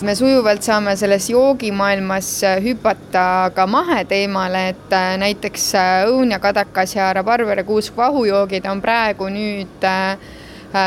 me 0.03 0.15
sujuvalt 0.15 0.63
saame 0.63 0.95
selles 0.99 1.29
joogimaailmas 1.31 2.29
hüpata 2.63 3.51
ka 3.55 3.67
maheteemale, 3.67 4.69
et 4.69 4.95
äh, 4.95 5.17
näiteks 5.19 5.67
äh, 5.75 5.91
õun 6.11 6.31
ja 6.31 6.39
kadakas 6.39 6.95
ja 6.95 7.13
rabarberi 7.19 7.65
kuusk 7.65 7.97
vahujoogid 7.97 8.67
on 8.71 8.83
praegu 8.83 9.31
nüüd 9.31 9.87
äh, 9.87 10.15
Äh, 10.15 10.42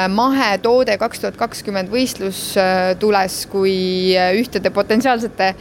mahetoode 0.10 0.96
kaks 0.98 1.22
tuhat 1.22 1.36
kakskümmend 1.38 1.92
võistlus 1.94 2.56
äh, 2.58 2.96
tules 2.98 3.36
kui 3.52 4.16
äh, 4.18 4.32
ühtede 4.40 4.72
potentsiaalsete 4.74 5.54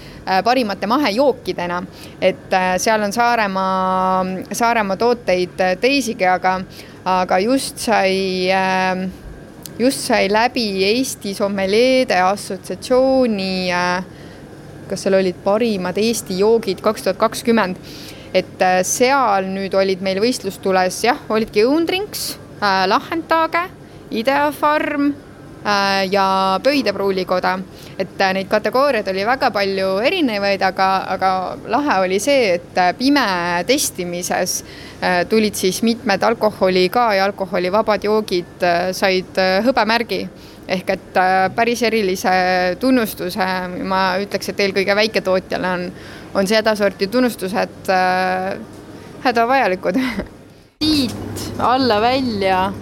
parimate 0.45 0.89
mahejookidena. 0.89 1.83
et 2.21 2.57
seal 2.81 3.03
on 3.05 3.13
Saaremaa, 3.13 4.25
Saaremaa 4.53 4.97
tooteid 4.97 5.61
teisigi, 5.81 6.25
aga, 6.25 6.57
aga 7.05 7.39
just 7.45 7.79
sai 7.79 8.49
just 9.79 10.07
sai 10.09 10.31
läbi 10.33 10.85
Eesti 10.89 11.35
Sommeliede 11.35 12.17
Assotsiatsiooni, 12.25 13.69
kas 14.89 15.05
seal 15.05 15.21
olid 15.21 15.37
parimad 15.45 16.01
Eesti 16.01 16.39
joogid 16.41 16.81
kaks 16.81 17.05
tuhat 17.05 17.21
kakskümmend, 17.21 17.77
et 18.33 18.69
seal 18.89 19.53
nüüd 19.53 19.77
olid 19.77 20.01
meil 20.01 20.25
võistlustules 20.25 21.05
jah, 21.05 21.21
olidki 21.29 21.69
õundrinks, 21.69 22.31
lahhendage 22.89 23.69
Idea 24.11 24.51
Farm 24.53 25.15
äh, 25.67 26.07
ja 26.11 26.61
Pöidepruulikoda. 26.63 27.59
et 27.99 28.21
äh, 28.21 28.33
neid 28.35 28.49
kategooriaid 28.51 29.09
oli 29.09 29.27
väga 29.27 29.51
palju 29.55 29.99
erinevaid, 30.03 30.63
aga, 30.67 30.89
aga 31.15 31.31
lahe 31.71 31.99
oli 32.03 32.19
see, 32.19 32.55
et 32.57 32.79
äh, 32.79 32.91
pime 32.99 33.27
testimises 33.67 34.65
tulid 35.29 35.55
siis 35.55 35.83
mitmed 35.83 36.23
alkoholi 36.23 36.89
ka 36.89 37.13
ja 37.15 37.25
alkoholivabad 37.29 38.05
joogid 38.05 38.63
said 38.97 39.37
hõbemärgi 39.67 40.23
ehk 40.69 40.91
et 40.95 41.19
päris 41.55 41.83
erilise 41.85 42.33
tunnustuse, 42.81 43.49
ma 43.85 44.01
ütleks, 44.23 44.49
et 44.49 44.63
eelkõige 44.65 44.97
väiketootjale 44.97 45.73
on, 45.77 45.85
on 46.41 46.49
sedasorti 46.49 47.11
tunnustused 47.13 47.93
hädavajalikud 49.27 50.01
siit 50.85 51.53
alla 51.59 52.01
välja 52.01 52.73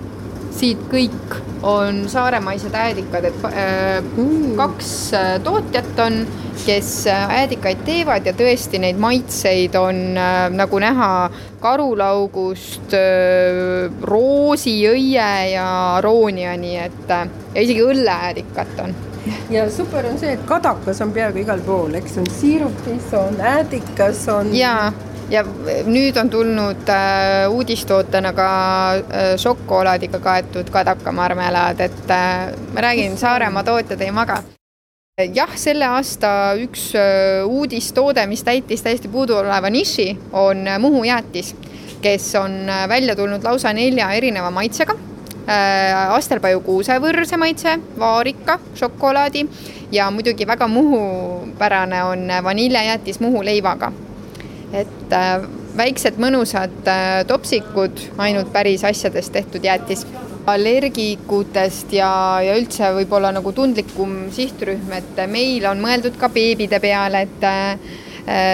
siit 0.56 0.80
kõik 0.90 1.36
on 1.62 2.04
saaremaised 2.10 2.74
äädikad, 2.74 3.24
et 3.24 3.44
äh, 3.44 4.04
kaks 4.56 5.14
äh, 5.14 5.28
tootjat 5.42 5.98
on, 6.02 6.26
kes 6.66 7.06
äh, 7.06 7.30
äädikaid 7.42 7.84
teevad 7.86 8.26
ja 8.26 8.34
tõesti 8.36 8.80
neid 8.82 8.98
maitseid 9.02 9.74
on 9.78 10.02
nagu 10.54 10.82
näha 10.82 11.12
karulaugust 11.62 12.94
roosiõie 14.02 15.30
ja 15.52 15.68
arooniani, 15.96 16.76
et 16.82 17.08
ja 17.08 17.62
isegi 17.62 17.82
õlleäädikat 17.86 18.84
on. 18.84 18.94
Ja 19.54 19.68
super 19.70 20.06
on 20.10 20.18
see, 20.18 20.34
et 20.34 20.42
kadakas 20.48 20.98
on 21.04 21.12
peaaegu 21.14 21.44
igal 21.44 21.62
pool, 21.62 21.94
eks? 21.94 22.18
On 22.18 22.26
siirupis, 22.26 23.12
on 23.14 23.38
äädikas, 23.38 24.26
on. 24.34 24.50
jaa 24.56 24.90
ja 25.32 25.42
nüüd 25.88 26.16
on 26.20 26.30
tulnud 26.30 26.88
äh, 26.92 27.50
uudistootena 27.50 28.32
ka 28.36 28.48
äh, 28.94 29.28
šokolaadiga 29.40 30.20
kaetud 30.22 30.70
kadakamarmelaad, 30.72 31.80
et 31.80 32.10
äh, 32.12 32.50
ma 32.74 32.84
räägin, 32.84 33.16
Saaremaa 33.18 33.64
tootjad 33.64 34.00
ei 34.00 34.10
maga. 34.12 34.42
jah, 35.34 35.50
selle 35.56 35.86
aasta 35.86 36.52
üks 36.60 36.90
äh, 36.98 37.46
uudistoode, 37.46 38.26
mis 38.26 38.44
täitis 38.44 38.82
täiesti 38.82 39.08
puuduoleva 39.08 39.70
niši, 39.70 40.08
on 40.32 40.66
Muhu 40.80 41.04
jäätis, 41.04 41.54
kes 42.02 42.34
on 42.40 42.68
äh, 42.68 42.88
välja 42.88 43.16
tulnud 43.16 43.44
lausa 43.44 43.72
nelja 43.72 44.12
erineva 44.12 44.50
maitsega 44.50 44.96
äh,. 45.48 46.12
Astelpaju 46.12 46.60
kuusevõrse 46.60 47.36
maitse, 47.36 47.78
vaarika, 47.98 48.58
šokolaadi 48.74 49.46
ja 49.92 50.10
muidugi 50.10 50.46
väga 50.46 50.68
muhupärane 50.68 52.04
on 52.04 52.28
vaniljejäätis 52.44 53.20
Muhu 53.20 53.44
leivaga 53.44 53.92
et 54.72 55.12
äh, 55.12 55.44
väiksed 55.76 56.18
mõnusad 56.20 56.88
äh, 56.88 57.22
topsikud, 57.28 58.06
ainult 58.22 58.52
päris 58.52 58.84
asjadest 58.88 59.32
tehtud 59.32 59.64
jäätis. 59.64 60.06
allergikutest 60.46 61.92
ja, 61.94 62.40
ja 62.42 62.56
üldse 62.58 62.88
võib-olla 62.96 63.28
nagu 63.30 63.52
tundlikum 63.54 64.24
sihtrühm, 64.34 64.88
et 64.96 65.20
meil 65.30 65.62
on 65.70 65.78
mõeldud 65.78 66.16
ka 66.18 66.26
beebide 66.34 66.80
peale, 66.82 67.28
et 67.28 67.46
äh, 67.46 67.78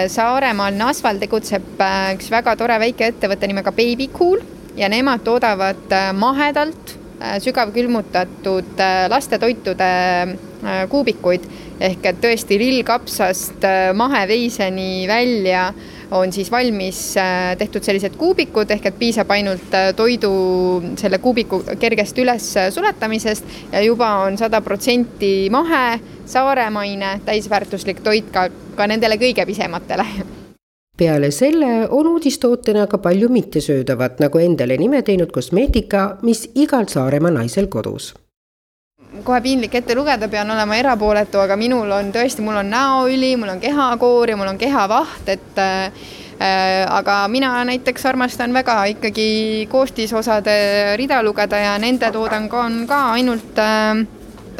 Saaremaal 0.09 0.73
Nasval 0.77 1.17
tegutseb 1.21 1.81
üks 2.13 2.29
väga 2.33 2.55
tore 2.57 2.77
väike 2.81 3.09
ettevõte 3.09 3.49
nimega 3.49 3.71
Baby 3.73 4.07
Cool 4.13 4.41
ja 4.77 4.89
nemad 4.89 5.21
toodavad 5.25 5.93
mahedalt 6.17 6.95
sügavkülmutatud 7.43 8.81
lastetoitude 9.13 9.91
kuubikuid 10.89 11.45
ehk 11.85 12.09
et 12.09 12.21
tõesti 12.23 12.57
lillkapsast 12.57 13.69
maheveiseni 13.93 15.05
välja 15.09 15.67
on 16.11 16.33
siis 16.33 16.51
valmis 16.51 17.17
äh, 17.17 17.57
tehtud 17.57 17.83
sellised 17.83 18.15
kuubikud, 18.17 18.71
ehk 18.71 18.85
et 18.89 18.99
piisab 18.99 19.31
ainult 19.31 19.73
äh, 19.73 19.91
toidu 19.95 20.31
selle 20.99 21.19
kuubiku 21.23 21.61
kergest 21.79 22.17
üles 22.17 22.51
suletamisest 22.73 23.71
ja 23.71 23.81
juba 23.85 24.09
on 24.25 24.37
sada 24.37 24.61
protsenti 24.61 25.49
mahe, 25.53 25.99
saaremaine, 26.25 27.19
täisväärtuslik 27.25 28.03
toit 28.05 28.31
ka, 28.33 28.49
ka 28.75 28.87
nendele 28.87 29.19
kõige 29.21 29.45
pisematele. 29.45 30.05
Peale 30.99 31.31
selle 31.31 31.87
on 31.89 32.07
uudistootena 32.11 32.87
ka 32.91 32.97
palju 32.99 33.29
mittesöödavat, 33.31 34.19
nagu 34.19 34.41
endale 34.43 34.77
nime 34.77 35.01
teinud 35.01 35.31
kosmeetika, 35.31 36.17
mis 36.27 36.49
igal 36.55 36.89
Saaremaa 36.91 37.31
naisel 37.39 37.71
kodus 37.71 38.13
kohe 39.23 39.41
piinlik 39.41 39.75
ette 39.79 39.95
lugeda, 39.97 40.27
pean 40.31 40.51
olema 40.51 40.77
erapooletu, 40.79 41.39
aga 41.41 41.57
minul 41.59 41.91
on 41.95 42.13
tõesti, 42.15 42.43
mul 42.45 42.61
on 42.61 42.71
näoõli, 42.71 43.35
mul 43.39 43.53
on 43.55 43.61
kehakoor 43.63 44.33
ja 44.33 44.37
mul 44.39 44.51
on 44.51 44.59
kehavaht, 44.61 45.29
et 45.31 45.61
äh, 45.63 46.07
aga 46.89 47.21
mina 47.27 47.51
näiteks 47.67 48.05
armastan 48.11 48.53
väga 48.55 48.77
ikkagi 48.93 49.67
koostisosade 49.71 50.95
rida 50.99 51.21
lugeda 51.23 51.59
ja 51.59 51.77
nende 51.77 52.11
toodang 52.15 52.53
on 52.53 52.85
ka 52.87 53.01
ainult 53.17 53.59
äh, 53.59 54.05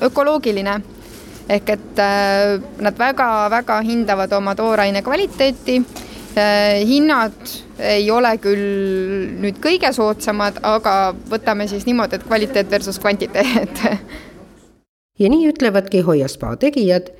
ökoloogiline. 0.01 0.81
ehk 1.49 1.69
et 1.69 1.99
äh, 1.99 2.59
nad 2.79 2.97
väga-väga 2.97 3.81
hindavad 3.81 4.33
oma 4.33 4.55
tooraine 4.55 5.01
kvaliteeti 5.01 5.81
äh,. 6.37 6.85
hinnad 6.85 7.33
ei 7.79 8.11
ole 8.11 8.35
küll 8.37 9.31
nüüd 9.41 9.57
kõige 9.63 9.89
soodsamad, 9.93 10.59
aga 10.63 11.15
võtame 11.31 11.67
siis 11.67 11.87
niimoodi, 11.87 12.19
et 12.19 12.27
kvaliteet 12.27 12.69
versus 12.71 12.99
kvantiteet 12.99 13.81
ja 15.19 15.29
nii 15.29 15.49
ütlevadki 15.51 16.01
Hoia 16.01 16.27
spa 16.27 16.55
tegijad, 16.55 17.11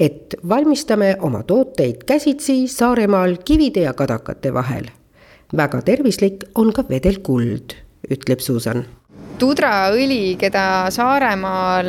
et 0.00 0.34
valmistame 0.48 1.16
oma 1.20 1.42
tooteid 1.42 2.04
käsitsi 2.06 2.66
Saaremaal 2.68 3.36
kivide 3.44 3.86
ja 3.86 3.92
kadakate 3.92 4.54
vahel. 4.54 4.90
väga 5.56 5.82
tervislik 5.82 6.44
on 6.54 6.72
ka 6.72 6.84
vedelkuld, 6.88 7.74
ütleb 8.10 8.40
Suusan 8.40 8.84
tudraõli, 9.38 10.36
keda 10.38 10.90
Saaremaal 10.94 11.86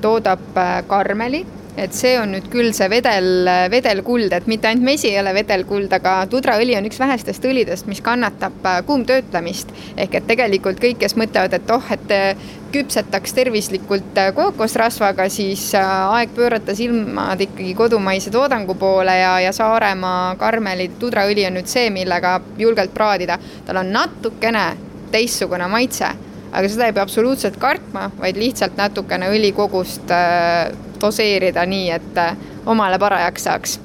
toodab 0.00 0.58
Karmeli 0.86 1.44
et 1.78 1.94
see 1.94 2.16
on 2.18 2.32
nüüd 2.34 2.48
küll 2.50 2.72
see 2.76 2.88
vedel, 2.90 3.48
vedelkuld, 3.70 4.32
et 4.34 4.46
mitte 4.50 4.68
ainult 4.70 4.86
mesi 4.88 5.12
ei 5.12 5.20
ole 5.20 5.32
vedelkuld, 5.36 5.92
aga 5.94 6.14
tudraõli 6.30 6.74
on 6.78 6.88
üks 6.88 6.98
vähestest 7.00 7.44
õlidest, 7.46 7.86
mis 7.90 8.02
kannatab 8.04 8.66
äh, 8.66 8.80
kuumtöötlemist. 8.86 9.70
ehk 9.96 10.14
et 10.18 10.26
tegelikult 10.26 10.80
kõik, 10.82 10.98
kes 11.02 11.14
mõtlevad, 11.20 11.54
et 11.54 11.70
oh, 11.70 11.92
et 11.94 12.14
äh, 12.14 12.48
küpsetaks 12.74 13.34
tervislikult 13.36 14.18
äh, 14.18 14.32
kookosrasvaga, 14.34 15.28
siis 15.32 15.70
aeg 15.78 16.34
pöörata 16.34 16.74
silmad 16.74 17.40
ikkagi 17.46 17.74
kodumaise 17.78 18.30
toodangu 18.34 18.74
poole 18.74 19.14
ja, 19.20 19.38
ja 19.46 19.52
Saaremaa 19.54 20.34
karmeli 20.40 20.90
tudraõli 20.98 21.46
on 21.46 21.60
nüüd 21.60 21.70
see, 21.70 21.90
millega 21.94 22.40
julgelt 22.58 22.94
praadida. 22.94 23.38
tal 23.66 23.84
on 23.84 23.92
natukene 23.94 24.70
teistsugune 25.12 25.68
maitse 25.70 26.10
aga 26.52 26.68
seda 26.68 26.88
ei 26.88 26.96
pea 26.96 27.04
absoluutselt 27.06 27.58
kartma, 27.60 28.08
vaid 28.20 28.38
lihtsalt 28.40 28.78
natukene 28.78 29.30
õlikogust 29.34 30.14
äh, 30.14 30.70
doseerida 31.00 31.66
nii, 31.68 31.90
et 31.98 32.22
äh, 32.22 32.34
omale 32.66 32.98
parajaks 32.98 33.48
saaks 33.48 33.78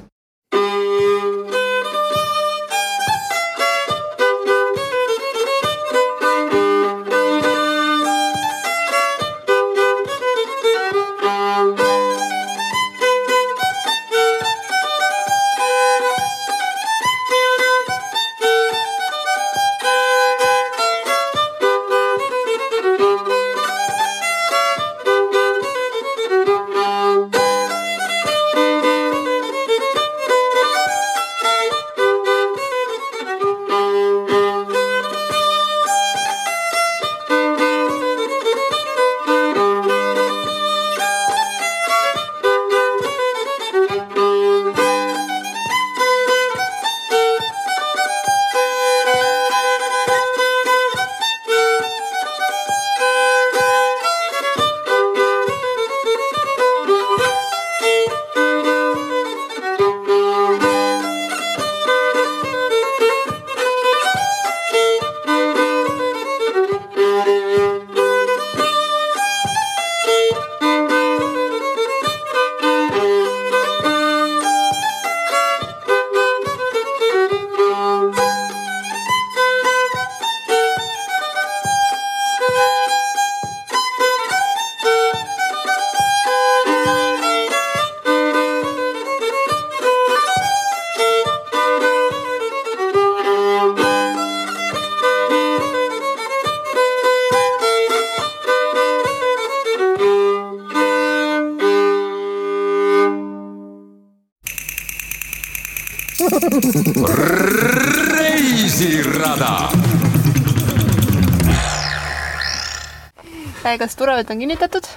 kas 113.78 113.96
turvavööd 113.98 114.30
on 114.30 114.44
kinnitatud? 114.44 114.88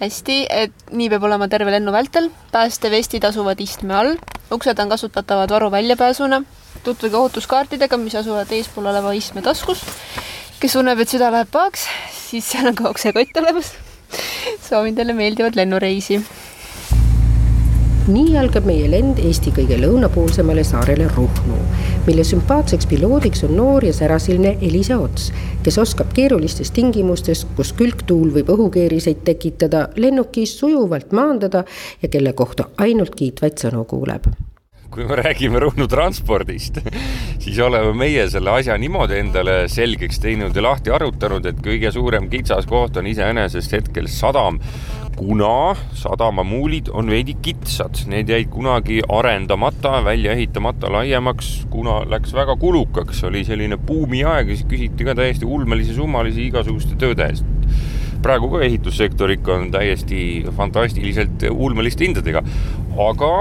hästi, 0.00 0.36
et 0.50 0.92
nii 0.92 1.08
peab 1.12 1.24
olema 1.28 1.48
terve 1.48 1.70
lennu 1.74 1.92
vältel. 1.94 2.30
päästevestid 2.52 3.24
asuvad 3.24 3.60
istme 3.60 3.94
all, 3.94 4.16
uksed 4.52 4.78
on 4.78 4.88
kasutatavad 4.88 5.50
varu 5.50 5.70
väljapääsuna. 5.70 6.42
tutvuge 6.84 7.16
ohutuskaartidega, 7.16 7.96
mis 7.96 8.14
asuvad 8.14 8.52
eespool 8.52 8.86
oleva 8.86 9.12
istme 9.12 9.42
taskus. 9.42 9.84
kes 10.60 10.72
tunneb, 10.72 10.98
et 10.98 11.08
süda 11.08 11.30
läheb 11.30 11.50
pahaks, 11.50 11.86
siis 12.30 12.50
seal 12.50 12.66
on 12.72 12.74
ka 12.74 12.88
oksekott 12.88 13.36
olemas. 13.42 13.74
soovin 14.68 14.94
teile 14.94 15.12
meeldivat 15.12 15.56
lennureisi 15.56 16.22
nii 18.04 18.34
algab 18.36 18.66
meie 18.68 18.84
lend 18.92 19.20
Eesti 19.22 19.48
kõige 19.56 19.78
lõunapoolsemale 19.80 20.60
saarele 20.66 21.06
Ruhnu, 21.14 21.56
mille 22.06 22.24
sümpaatseks 22.24 22.86
piloodiks 22.86 23.44
on 23.44 23.56
noor 23.56 23.84
ja 23.84 23.92
särasilmne 23.92 24.56
Elisa 24.60 24.98
Ots, 24.98 25.32
kes 25.62 25.78
oskab 25.78 26.12
keerulistes 26.14 26.70
tingimustes, 26.70 27.46
kus 27.56 27.72
külgtuul 27.72 28.32
võib 28.34 28.50
õhukeeriseid 28.54 29.24
tekitada, 29.24 29.88
lennukis 29.96 30.58
sujuvalt 30.58 31.12
maandada 31.12 31.64
ja 32.02 32.08
kelle 32.08 32.32
kohta 32.32 32.68
ainult 32.78 33.14
kiitvaid 33.16 33.56
sõnu 33.60 33.84
kuuleb 33.88 34.28
kui 34.94 35.06
me 35.10 35.18
räägime 35.24 35.60
Ruhnu 35.62 35.88
transpordist, 35.90 36.78
siis 37.42 37.58
oleme 37.62 37.92
meie 37.98 38.28
selle 38.30 38.52
asja 38.54 38.76
niimoodi 38.78 39.18
endale 39.18 39.56
selgeks 39.70 40.20
teinud 40.22 40.54
ja 40.54 40.62
lahti 40.68 40.94
arutanud, 40.94 41.46
et 41.50 41.62
kõige 41.64 41.90
suurem 41.94 42.30
kitsaskoht 42.32 43.00
on 43.00 43.08
iseenesest 43.10 43.74
hetkel 43.74 44.06
sadam, 44.10 44.60
kuna 45.14 45.74
sadamamuulid 45.94 46.90
on 46.94 47.10
veidi 47.10 47.36
kitsad, 47.42 48.04
need 48.10 48.30
jäid 48.30 48.50
kunagi 48.50 49.00
arendamata, 49.08 50.00
välja 50.06 50.34
ehitamata 50.34 50.90
laiemaks, 50.92 51.52
kuna 51.70 52.00
läks 52.10 52.34
väga 52.34 52.56
kulukaks, 52.58 53.24
oli 53.28 53.44
selline 53.46 53.78
buumiaeg 53.78 54.50
ja 54.50 54.56
siis 54.56 54.70
küsiti 54.70 55.06
ka 55.06 55.14
täiesti 55.18 55.46
ulmelisi 55.46 55.94
summalisi 55.94 56.48
igasuguste 56.48 56.98
tööde 56.98 57.30
eest. 57.30 57.50
praegu 58.24 58.48
ka 58.48 58.62
ehitussektor 58.64 59.30
ikka 59.34 59.52
on 59.52 59.66
täiesti 59.70 60.18
fantastiliselt 60.56 61.42
ulmeliste 61.50 62.06
hindadega, 62.06 62.40
aga 63.08 63.32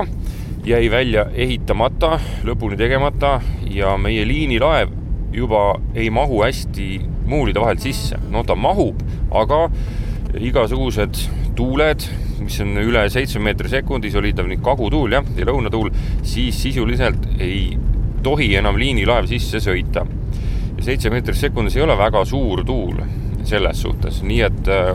jäi 0.66 0.92
välja 0.92 1.26
ehitamata, 1.36 2.18
lõpuni 2.48 2.78
tegemata 2.80 3.40
ja 3.68 3.98
meie 4.00 4.24
liinilaev 4.28 4.94
juba 5.34 5.74
ei 5.96 6.10
mahu 6.14 6.44
hästi 6.44 7.02
muulide 7.28 7.60
vahelt 7.60 7.84
sisse. 7.84 8.18
no 8.32 8.44
ta 8.44 8.56
mahub, 8.56 9.02
aga 9.32 9.68
igasugused 10.40 11.20
tuuled, 11.56 12.06
mis 12.40 12.60
on 12.64 12.78
üle 12.82 13.04
seitsme 13.12 13.44
meetri 13.50 13.70
sekundis, 13.70 14.16
oli 14.16 14.34
ta 14.34 14.46
nüüd 14.48 14.64
kagutuul 14.64 15.18
jah, 15.18 15.28
ja 15.38 15.48
lõunatuul, 15.50 15.92
siis 16.24 16.62
sisuliselt 16.64 17.28
ei 17.40 17.78
tohi 18.24 18.54
enam 18.56 18.80
liinilaev 18.80 19.28
sisse 19.30 19.60
sõita. 19.64 20.06
ja 20.78 20.84
seitse 20.84 21.12
meetrit 21.12 21.38
sekundis 21.38 21.76
ei 21.76 21.84
ole 21.84 21.98
väga 21.98 22.24
suur 22.26 22.64
tuul 22.66 23.04
selles 23.44 23.82
suhtes, 23.82 24.22
nii 24.24 24.42
et 24.42 24.72
äh, 24.72 24.94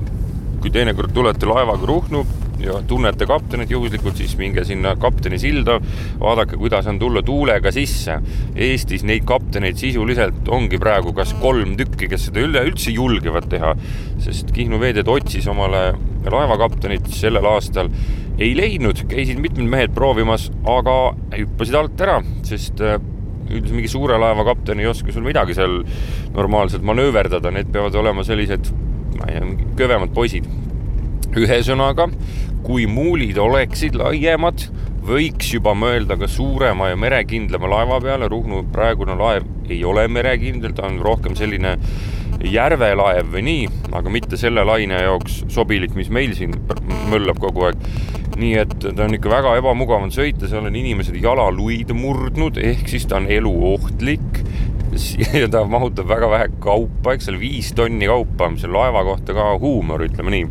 kui 0.63 0.73
teinekord 0.73 1.13
tulete 1.15 1.47
laevaga 1.47 1.87
Ruhnu 1.87 2.25
ja 2.63 2.79
tunnete 2.87 3.27
kaptenit 3.29 3.71
juhuslikult, 3.71 4.19
siis 4.19 4.35
minge 4.39 4.65
sinna 4.67 4.95
kapteni 5.01 5.39
silda, 5.41 5.79
vaadake, 6.21 6.59
kuidas 6.59 6.87
on 6.91 6.99
tulla 6.99 7.23
tuulega 7.23 7.73
sisse. 7.75 8.19
Eestis 8.57 9.05
neid 9.07 9.27
kapteneid 9.29 9.79
sisuliselt 9.81 10.49
ongi 10.55 10.81
praegu 10.83 11.15
kas 11.17 11.35
kolm 11.43 11.77
tükki, 11.79 12.11
kes 12.11 12.29
seda 12.29 12.43
üleüldse 12.47 12.95
julgevad 12.95 13.49
teha, 13.53 13.75
sest 14.25 14.53
Kihnu 14.55 14.81
veeteed 14.83 15.09
otsis 15.11 15.47
omale 15.51 15.93
laevakaptenit 16.29 17.07
sellel 17.15 17.47
aastal 17.49 17.91
ei 18.39 18.55
leidnud, 18.57 19.05
käisid 19.11 19.41
mitmed 19.43 19.67
mehed 19.71 19.95
proovimas, 19.95 20.49
aga 20.69 20.99
hüppasid 21.35 21.79
alt 21.79 22.03
ära, 22.05 22.21
sest 22.47 22.83
äh, 22.85 22.99
üldiselt 23.49 23.75
mingi 23.75 23.91
suure 23.91 24.19
laeva 24.21 24.45
kapten 24.47 24.81
ei 24.83 24.89
oska 24.91 25.15
sul 25.15 25.27
midagi 25.27 25.57
seal 25.57 25.81
normaalselt 26.37 26.85
manööverdada, 26.87 27.53
need 27.55 27.73
peavad 27.75 27.97
olema 27.99 28.25
sellised, 28.27 28.71
ma 29.19 29.31
ei 29.31 29.39
tea, 29.39 29.69
kõvemad 29.81 30.15
poisid 30.15 30.47
ühesõnaga, 31.39 32.09
kui 32.69 32.85
muulid 32.85 33.39
oleksid 33.41 33.95
laiemad, 33.97 34.67
võiks 35.09 35.55
juba 35.55 35.73
mõelda 35.73 36.19
ka 36.21 36.29
suurema 36.29 36.91
ja 36.91 36.99
merekindlama 37.01 37.71
laeva 37.73 37.97
peale, 38.05 38.29
Ruhnu 38.29 38.67
praegune 38.75 39.17
laev 39.17 39.47
ei 39.73 39.81
ole 39.89 40.05
merekindel, 40.13 40.75
ta 40.77 40.85
on 40.85 40.99
rohkem 41.01 41.37
selline 41.39 41.79
järvelaev 42.45 43.31
või 43.33 43.43
nii, 43.47 43.63
aga 43.97 44.13
mitte 44.13 44.37
selle 44.39 44.63
laine 44.69 45.01
jaoks 45.01 45.41
sobilik, 45.51 45.97
mis 45.97 46.11
meil 46.13 46.37
siin 46.37 46.53
möllab 47.09 47.41
kogu 47.41 47.71
aeg. 47.71 47.89
nii 48.39 48.53
et 48.61 48.77
ta 48.85 49.07
on 49.09 49.17
ikka 49.17 49.33
väga 49.33 49.57
ebamugav 49.59 50.05
on 50.05 50.13
sõita, 50.15 50.47
seal 50.47 50.69
on 50.69 50.77
inimesed 50.77 51.17
jalaluid 51.19 51.91
murdnud, 51.97 52.61
ehk 52.61 52.93
siis 52.93 53.09
ta 53.09 53.17
on 53.19 53.27
eluohtlik 53.33 54.43
ja 55.41 55.49
ta 55.51 55.65
mahutab 55.65 56.13
väga 56.13 56.31
vähe 56.31 56.53
kaupa, 56.61 57.17
eks 57.17 57.31
seal 57.31 57.41
viis 57.41 57.73
tonni 57.75 58.07
kaupa, 58.13 58.53
mis 58.53 58.69
on 58.69 58.77
laeva 58.77 59.03
kohta 59.09 59.35
ka 59.35 59.51
huumor, 59.59 60.05
ütleme 60.07 60.37
nii. 60.37 60.47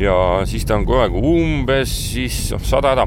Ja 0.00 0.16
siis 0.48 0.66
ta 0.68 0.76
on 0.76 0.84
kogu 0.86 1.00
aeg 1.04 1.16
umbes 1.16 1.92
siis 2.12 2.50
noh, 2.54 2.62
sada 2.64 2.94
häda 2.94 3.06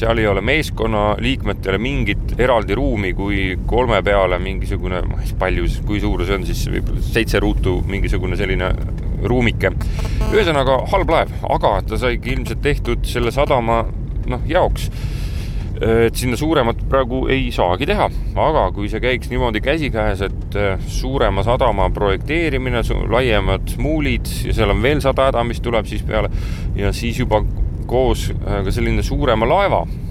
seal 0.00 0.18
ei 0.22 0.26
ole 0.30 0.40
meeskonnaliikmetele 0.46 1.78
mingit 1.82 2.34
eraldi 2.38 2.76
ruumi 2.78 3.12
kui 3.18 3.40
kolme 3.66 4.00
peale 4.06 4.38
mingisugune, 4.42 5.02
ma 5.08 5.18
ei 5.20 5.28
tea, 5.28 5.38
palju, 5.40 5.66
kui 5.86 6.00
suur 6.02 6.22
see 6.24 6.38
on 6.38 6.46
siis, 6.48 6.62
võib-olla 6.70 7.02
seitse 7.04 7.40
ruutu 7.42 7.80
mingisugune 7.90 8.38
selline 8.38 8.70
ruumike. 9.26 9.72
ühesõnaga 10.30 10.78
halb 10.92 11.10
laev, 11.10 11.32
aga 11.56 11.74
ta 11.88 11.98
saigi 12.00 12.36
ilmselt 12.36 12.62
tehtud 12.64 13.04
selle 13.08 13.34
sadama 13.34 13.82
noh, 14.30 14.46
jaoks 14.48 14.88
et 15.80 16.16
sinna 16.16 16.36
suuremat 16.36 16.82
praegu 16.90 17.22
ei 17.32 17.48
saagi 17.54 17.88
teha, 17.88 18.08
aga 18.36 18.66
kui 18.76 18.90
see 18.92 19.00
käiks 19.00 19.30
niimoodi 19.32 19.62
käsikäes, 19.64 20.24
et 20.26 20.58
äh, 20.58 20.82
suurema 20.86 21.44
sadama 21.46 21.88
projekteerimine, 21.94 22.82
laiemad 23.08 23.76
muulid 23.80 24.28
ja 24.44 24.54
seal 24.56 24.74
on 24.74 24.82
veel 24.84 25.00
sada 25.04 25.30
häda, 25.30 25.44
mis 25.48 25.62
tuleb 25.64 25.88
siis 25.88 26.04
peale 26.06 26.30
ja 26.76 26.92
siis 26.96 27.22
juba 27.22 27.42
koos 27.90 28.28
äh, 28.34 28.60
ka 28.66 28.74
selline 28.74 29.02
suurema 29.06 29.48
laeva 29.48 29.82
äh, 29.86 30.09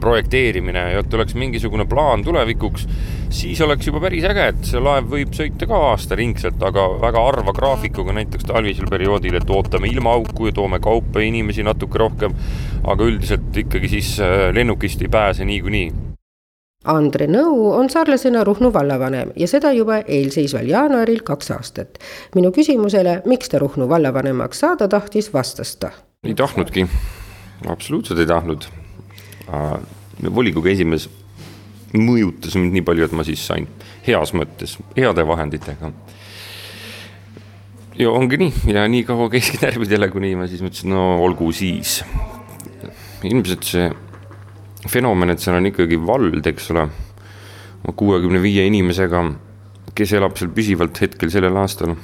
projekteerimine 0.00 0.82
ja 0.92 1.00
et 1.04 1.14
oleks 1.14 1.34
mingisugune 1.38 1.86
plaan 1.88 2.24
tulevikuks, 2.24 2.86
siis 3.32 3.60
oleks 3.64 3.88
juba 3.88 4.02
päris 4.04 4.26
äge, 4.28 4.48
et 4.52 4.68
see 4.68 4.82
laev 4.82 5.08
võib 5.12 5.32
sõita 5.36 5.68
ka 5.70 5.80
aastaringselt, 5.92 6.62
aga 6.66 6.86
väga 7.00 7.24
harva 7.28 7.54
graafikuga, 7.56 8.14
näiteks 8.16 8.48
talvisel 8.50 8.90
perioodil, 8.90 9.38
et 9.40 9.50
ootame 9.50 9.88
ilmaauku 9.92 10.50
ja 10.50 10.56
toome 10.56 10.80
kaupa 10.84 11.22
ja 11.22 11.30
inimesi 11.30 11.66
natuke 11.66 11.98
rohkem. 11.98 12.36
aga 12.84 13.04
üldiselt 13.04 13.56
ikkagi 13.56 13.88
siis 13.88 14.14
äh, 14.20 14.48
lennukist 14.54 15.02
ei 15.02 15.08
pääse 15.08 15.44
niikuinii 15.44 15.90
Andre 16.88 17.26
Nõu 17.28 17.74
on 17.76 17.90
sarlasena 17.92 18.40
Ruhnu 18.44 18.70
vallavanem 18.72 19.34
ja 19.36 19.48
seda 19.48 19.68
juba 19.76 19.98
eelseisval 20.00 20.64
jaanuaril 20.64 21.20
kaks 21.20 21.50
aastat. 21.52 21.98
minu 22.34 22.52
küsimusele, 22.56 23.20
miks 23.26 23.52
ta 23.52 23.58
Ruhnu 23.60 23.88
vallavanemaks 23.88 24.64
saada 24.64 24.88
tahtis, 24.88 25.28
vastas 25.32 25.76
ta 25.76 25.90
ei 26.24 26.34
tahtnudki, 26.34 26.86
absoluutselt 27.68 28.18
ei 28.18 28.26
tahtnud. 28.26 28.64
Volikogu 30.34 30.68
esimees 30.68 31.08
mõjutas 31.96 32.54
mind 32.58 32.76
nii 32.76 32.86
palju, 32.86 33.06
et 33.06 33.14
ma 33.16 33.24
siis 33.26 33.42
sain 33.42 33.66
heas 34.06 34.34
mõttes, 34.36 34.76
heade 34.96 35.24
vahenditega. 35.26 35.92
ja 37.98 38.10
ongi 38.10 38.38
nii 38.40 38.74
ja 38.74 38.86
nii 38.88 39.04
kaua 39.08 39.28
käiski 39.32 39.60
närvidele, 39.62 40.10
kuni 40.12 40.34
ma 40.38 40.46
siis 40.48 40.62
mõtlesin, 40.64 40.92
no 40.94 41.18
olgu 41.24 41.50
siis. 41.52 42.02
ilmselt 43.24 43.64
see 43.66 43.90
fenomen, 44.88 45.30
et 45.30 45.42
seal 45.42 45.58
on 45.58 45.68
ikkagi 45.68 45.98
vald, 46.00 46.46
eks 46.46 46.70
ole, 46.72 46.86
kuuekümne 47.96 48.40
viie 48.40 48.64
inimesega, 48.68 49.24
kes 49.94 50.14
elab 50.16 50.38
seal 50.38 50.52
püsivalt 50.54 51.00
hetkel 51.02 51.32
sellel 51.32 51.56
aastal. 51.56 51.96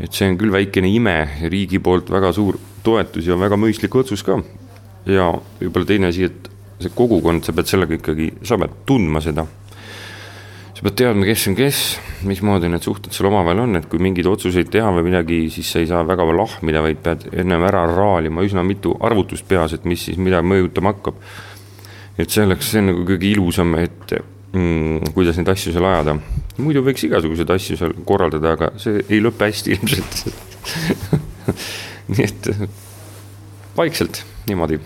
et 0.00 0.12
see 0.12 0.30
on 0.30 0.38
küll 0.40 0.52
väikene 0.52 0.88
ime, 0.88 1.28
riigi 1.52 1.78
poolt 1.78 2.08
väga 2.10 2.32
suur 2.32 2.56
toetus 2.82 3.26
ja 3.26 3.36
väga 3.36 3.58
mõistlik 3.60 3.94
otsus 3.94 4.24
ka. 4.24 4.40
Ja 5.08 5.30
võib-olla 5.60 5.88
teine 5.88 6.10
asi, 6.10 6.28
et 6.28 6.50
see 6.80 6.92
kogukond, 6.96 7.44
sa 7.44 7.54
pead 7.56 7.68
sellega 7.68 7.96
ikkagi, 7.98 8.30
sa 8.46 8.58
pead 8.60 8.82
tundma 8.88 9.22
seda. 9.24 9.46
sa 10.74 10.86
pead 10.86 10.96
teadma, 10.96 11.26
kes 11.28 11.46
on 11.50 11.56
kes, 11.58 11.80
mismoodi 12.28 12.70
need 12.72 12.84
suhted 12.84 13.12
seal 13.12 13.28
omavahel 13.28 13.66
on, 13.66 13.76
et 13.76 13.88
kui 13.90 14.00
mingeid 14.00 14.28
otsuseid 14.30 14.70
teha 14.72 14.88
või 14.96 15.10
midagi, 15.10 15.42
siis 15.52 15.68
sa 15.74 15.82
ei 15.82 15.88
saa 15.90 16.00
väga 16.08 16.24
lahmida, 16.32 16.80
vaid 16.84 17.02
pead 17.04 17.26
ennem 17.42 17.66
ära 17.68 17.84
raalima 17.90 18.44
üsna 18.46 18.64
mitu 18.64 18.94
arvutust 19.04 19.48
peas, 19.48 19.76
et 19.76 19.84
mis 19.88 20.08
siis 20.08 20.20
mida 20.20 20.40
mõjutama 20.40 20.94
hakkab. 20.94 21.20
et 22.20 22.30
selleks, 22.30 22.72
see 22.72 22.80
on 22.80 22.92
nagu 22.92 23.04
kõige 23.08 23.28
ilusam, 23.28 23.74
et 23.80 24.16
mm, 24.52 25.12
kuidas 25.16 25.36
neid 25.36 25.52
asju 25.52 25.74
seal 25.76 25.84
ajada. 25.84 26.16
muidu 26.56 26.84
võiks 26.86 27.04
igasuguseid 27.04 27.54
asju 27.56 27.76
seal 27.80 27.96
korraldada, 28.08 28.56
aga 28.56 28.72
see 28.80 29.04
ei 29.08 29.20
lõpe 29.20 29.48
hästi 29.48 29.76
ilmselt 29.76 30.24
nii 32.16 32.24
et 32.24 32.52
vaikselt 33.76 34.24
niimoodi 34.46 34.80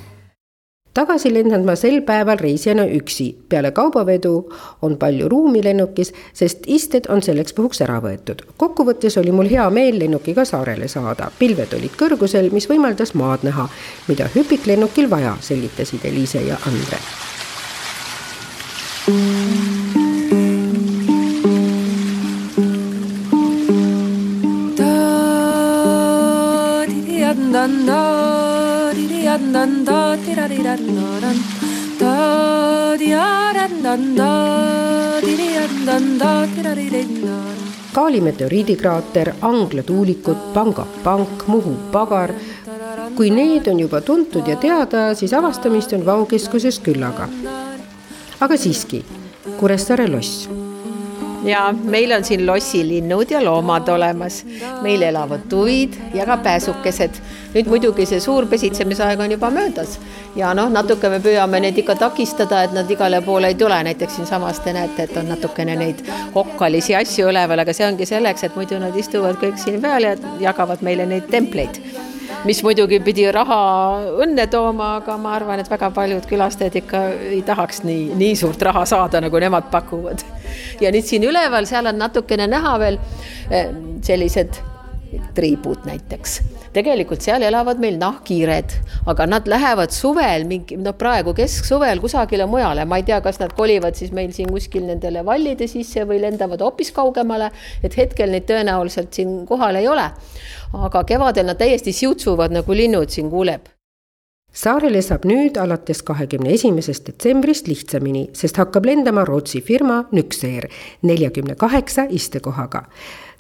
tagasi 0.95 1.35
lendan 1.35 1.65
ma 1.67 1.75
sel 1.77 2.01
päeval 2.07 2.39
reisijana 2.39 2.87
üksi. 2.87 3.37
peale 3.49 3.71
kaubavedu 3.71 4.53
on 4.83 4.97
palju 4.97 5.29
ruumi 5.29 5.65
lennukis, 5.65 6.13
sest 6.33 6.59
isted 6.67 7.05
on 7.09 7.23
selleks 7.23 7.53
puhuks 7.53 7.83
ära 7.83 8.01
võetud. 8.01 8.43
kokkuvõttes 8.57 9.19
oli 9.19 9.33
mul 9.33 9.51
hea 9.51 9.71
meel 9.71 9.99
lennukiga 9.99 10.45
saarele 10.45 10.89
saada. 10.89 11.31
pilved 11.39 11.75
olid 11.75 11.99
kõrgusel, 11.99 12.53
mis 12.53 12.69
võimaldas 12.71 13.15
maad 13.15 13.43
näha, 13.43 13.69
mida 14.09 14.29
hüpiklennukil 14.35 15.11
vaja, 15.11 15.37
selgitasid 15.41 16.05
Eliise 16.05 16.43
ja 16.43 16.59
Andre 16.67 16.99
da 24.77 24.95
di 26.87 27.01
di 27.03 28.34
dan 29.35 29.53
dan 29.53 29.85
da 29.85 30.15
di 30.15 30.35
da 30.35 30.47
di 30.47 30.63
dan 30.63 30.79
dan 31.21 31.39
da 31.99 32.95
di 32.97 33.11
dan 33.11 33.73
dan 33.83 34.03
da 34.15 34.31
di 35.21 35.35
di 35.35 35.49
dan 35.59 35.75
dan 35.87 36.05
da 36.19 36.47
di 36.47 36.63
da 36.63 36.75
di 36.75 36.87
dan 36.91 37.11
Kaali 37.95 38.21
meteoriidikraater, 38.21 39.35
Angla 39.43 39.83
tuulikud, 39.83 40.55
Panga 40.55 40.87
pank, 41.03 41.47
Muhu 41.47 41.75
pagar. 41.91 42.31
kui 43.17 43.31
need 43.31 43.67
on 43.67 43.79
juba 43.81 44.01
tuntud 44.01 44.47
ja 44.47 44.57
teada, 44.57 45.15
siis 45.15 45.33
avastamist 45.33 45.93
on 45.93 46.07
Vau 46.07 46.27
keskuses 46.27 46.79
küllaga. 46.79 47.29
aga 48.41 48.57
siiski, 48.57 49.03
Kuressaare 49.59 50.07
loss 50.07 50.49
ja 51.45 51.75
meil 51.85 52.13
on 52.13 52.25
siin 52.25 52.47
lossilinnud 52.47 53.31
ja 53.31 53.45
loomad 53.45 53.89
olemas. 53.89 54.47
meil 54.83 55.03
elavad 55.03 55.41
tuvid 55.49 55.95
ja 56.15 56.27
ka 56.27 56.37
pääsukesed. 56.37 57.11
Nüüd 57.55 57.71
muidugi 57.71 58.07
see 58.11 58.21
suur 58.21 58.47
pesitsemisaeg 58.51 59.21
on 59.21 59.35
juba 59.37 59.51
möödas 59.55 59.99
ja 60.37 60.53
noh, 60.59 60.71
natuke 60.73 61.11
me 61.13 61.21
püüame 61.25 61.61
neid 61.63 61.79
ikka 61.79 61.97
takistada, 62.01 62.65
et 62.67 62.75
nad 62.77 62.91
igale 62.91 63.21
poole 63.25 63.53
ei 63.53 63.59
tule, 63.59 63.79
näiteks 63.89 64.19
siinsamas 64.19 64.61
te 64.65 64.75
näete, 64.77 65.09
et 65.09 65.17
on 65.21 65.31
natukene 65.31 65.77
neid 65.79 66.03
okkalisi 66.35 66.97
asju 66.99 67.31
üleval, 67.31 67.63
aga 67.63 67.77
see 67.77 67.87
ongi 67.87 68.09
selleks, 68.09 68.49
et 68.49 68.59
muidu 68.59 68.81
nad 68.83 68.97
istuvad 68.99 69.39
kõik 69.43 69.61
siin 69.63 69.81
peal 69.85 70.11
ja 70.11 70.17
jagavad 70.49 70.83
meile 70.83 71.07
neid 71.11 71.31
templeid 71.31 71.81
mis 72.45 72.61
muidugi 72.65 72.99
pidi 73.05 73.25
raha 73.33 73.61
õnne 74.25 74.47
tooma, 74.53 74.97
aga 75.01 75.17
ma 75.21 75.33
arvan, 75.39 75.63
et 75.63 75.71
väga 75.71 75.91
paljud 75.95 76.27
külastajad 76.29 76.77
ikka 76.83 77.03
ei 77.31 77.41
tahaks 77.47 77.83
nii, 77.87 78.11
nii 78.21 78.37
suurt 78.37 78.63
raha 78.69 78.85
saada, 78.89 79.23
nagu 79.25 79.41
nemad 79.41 79.71
pakuvad. 79.73 80.25
ja 80.81 80.93
nüüd 80.93 81.09
siin 81.09 81.25
üleval, 81.25 81.69
seal 81.71 81.87
on 81.87 81.99
natukene 81.99 82.47
näha 82.51 82.77
veel 82.83 83.01
eh, 83.51 83.73
sellised 84.03 84.74
triibud 85.35 85.87
näiteks. 85.89 86.41
tegelikult 86.75 87.23
seal 87.23 87.43
elavad 87.47 87.79
meil 87.83 87.99
nahkhiired, 88.01 88.73
aga 89.11 89.27
nad 89.31 89.47
lähevad 89.51 89.95
suvel 89.95 90.47
mingi, 90.51 90.77
no 90.81 90.93
praegu 90.99 91.35
kesksuvel 91.37 92.03
kusagile 92.03 92.49
mujale, 92.51 92.85
ma 92.85 92.99
ei 92.99 93.07
tea, 93.07 93.21
kas 93.25 93.39
nad 93.43 93.55
kolivad 93.55 93.95
siis 93.99 94.11
meil 94.13 94.33
siin 94.35 94.51
kuskil 94.51 94.87
nendele 94.89 95.25
vallide 95.27 95.69
sisse 95.71 96.07
või 96.09 96.21
lendavad 96.25 96.65
hoopis 96.65 96.91
kaugemale, 96.97 97.51
et 97.83 97.95
hetkel 97.99 98.35
neid 98.35 98.49
tõenäoliselt 98.51 99.15
siin 99.15 99.45
kohal 99.47 99.79
ei 99.81 99.89
ole. 99.89 100.11
Aga 100.75 101.05
kevadel 101.07 101.47
nad 101.47 101.61
täiesti 101.61 101.95
siutsuvad 101.95 102.55
nagu 102.55 102.75
linnud 102.75 103.11
siin 103.15 103.31
kuuleb 103.31 103.74
saarele 104.55 105.03
saab 105.03 105.27
nüüd 105.29 105.59
alates 105.61 106.03
kahekümne 106.07 106.55
esimesest 106.55 107.09
detsembrist 107.09 107.69
lihtsamini, 107.69 108.29
sest 108.33 108.59
hakkab 108.63 108.87
lendama 108.87 109.27
Rootsi 109.27 109.61
firma 109.61 110.05
Nükseer 110.13 110.69
neljakümne 111.03 111.55
kaheksa 111.59 112.07
istekohaga. 112.11 112.85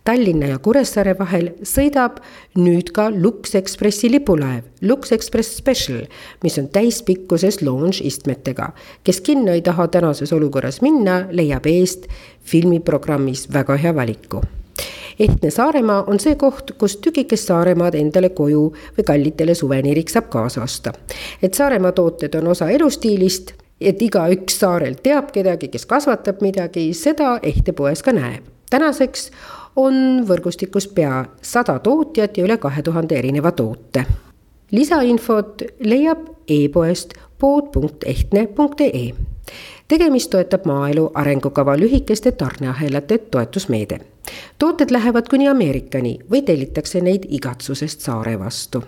Tallinna 0.04 0.50
ja 0.50 0.58
Kuressaare 0.60 1.14
vahel 1.16 1.46
sõidab 1.64 2.18
nüüd 2.60 2.90
ka 2.92 3.06
Lux 3.08 3.54
Expressi 3.56 4.10
lipulaev 4.12 4.66
Lux 4.84 5.14
Express 5.16 5.56
Special, 5.56 6.02
mis 6.44 6.58
on 6.60 6.68
täispikkuses 6.68 7.62
lounge 7.62 8.04
istmetega. 8.04 8.72
kes 9.04 9.20
kinno 9.20 9.52
ei 9.52 9.62
taha 9.62 9.88
tänases 9.88 10.32
olukorras 10.32 10.82
minna, 10.82 11.24
leiab 11.30 11.66
eest 11.66 12.04
filmiprogrammis 12.44 13.48
väga 13.52 13.76
hea 13.76 13.94
valiku 13.94 14.42
ehtne 15.18 15.50
Saaremaa 15.50 16.04
on 16.06 16.20
see 16.20 16.34
koht, 16.34 16.70
kus 16.78 16.96
tükikest 16.96 17.50
Saaremaad 17.50 17.94
endale 17.94 18.28
koju 18.28 18.64
või 18.98 19.04
kallitele 19.06 19.54
suveniiriks 19.54 20.12
saab 20.12 20.28
kaasa 20.30 20.62
osta. 20.62 20.92
et 21.42 21.54
Saaremaa 21.54 21.92
tooted 21.92 22.34
on 22.34 22.48
osa 22.48 22.70
elustiilist, 22.70 23.52
et 23.80 24.02
igaüks 24.02 24.58
saarel 24.60 24.94
teab 25.02 25.32
kedagi, 25.32 25.68
kes 25.68 25.86
kasvatab 25.86 26.40
midagi, 26.40 26.92
seda 26.94 27.38
ehtepoes 27.42 28.02
ka 28.02 28.12
näeb. 28.12 28.44
tänaseks 28.70 29.30
on 29.76 30.24
võrgustikus 30.28 30.88
pea 30.88 31.24
sada 31.42 31.78
tootjat 31.78 32.38
ja 32.38 32.44
üle 32.44 32.58
kahe 32.58 32.82
tuhande 32.82 33.18
erineva 33.18 33.52
toote 33.52 34.06
lisainfot 34.74 35.62
leiab 35.80 36.26
e-poest 36.48 37.14
pood.ehtne.ee 37.38 39.33
tegemist 39.88 40.30
toetab 40.30 40.64
maaelu 40.66 41.10
arengukava 41.14 41.76
lühikeste 41.78 42.32
tarneahelate 42.32 43.18
toetusmeede. 43.18 43.98
tooted 44.58 44.90
lähevad 44.90 45.28
kuni 45.30 45.48
Ameerikani 45.48 46.18
või 46.30 46.42
tellitakse 46.42 47.00
neid 47.00 47.26
igatsusest 47.28 48.00
saare 48.00 48.38
vastu 48.38 48.84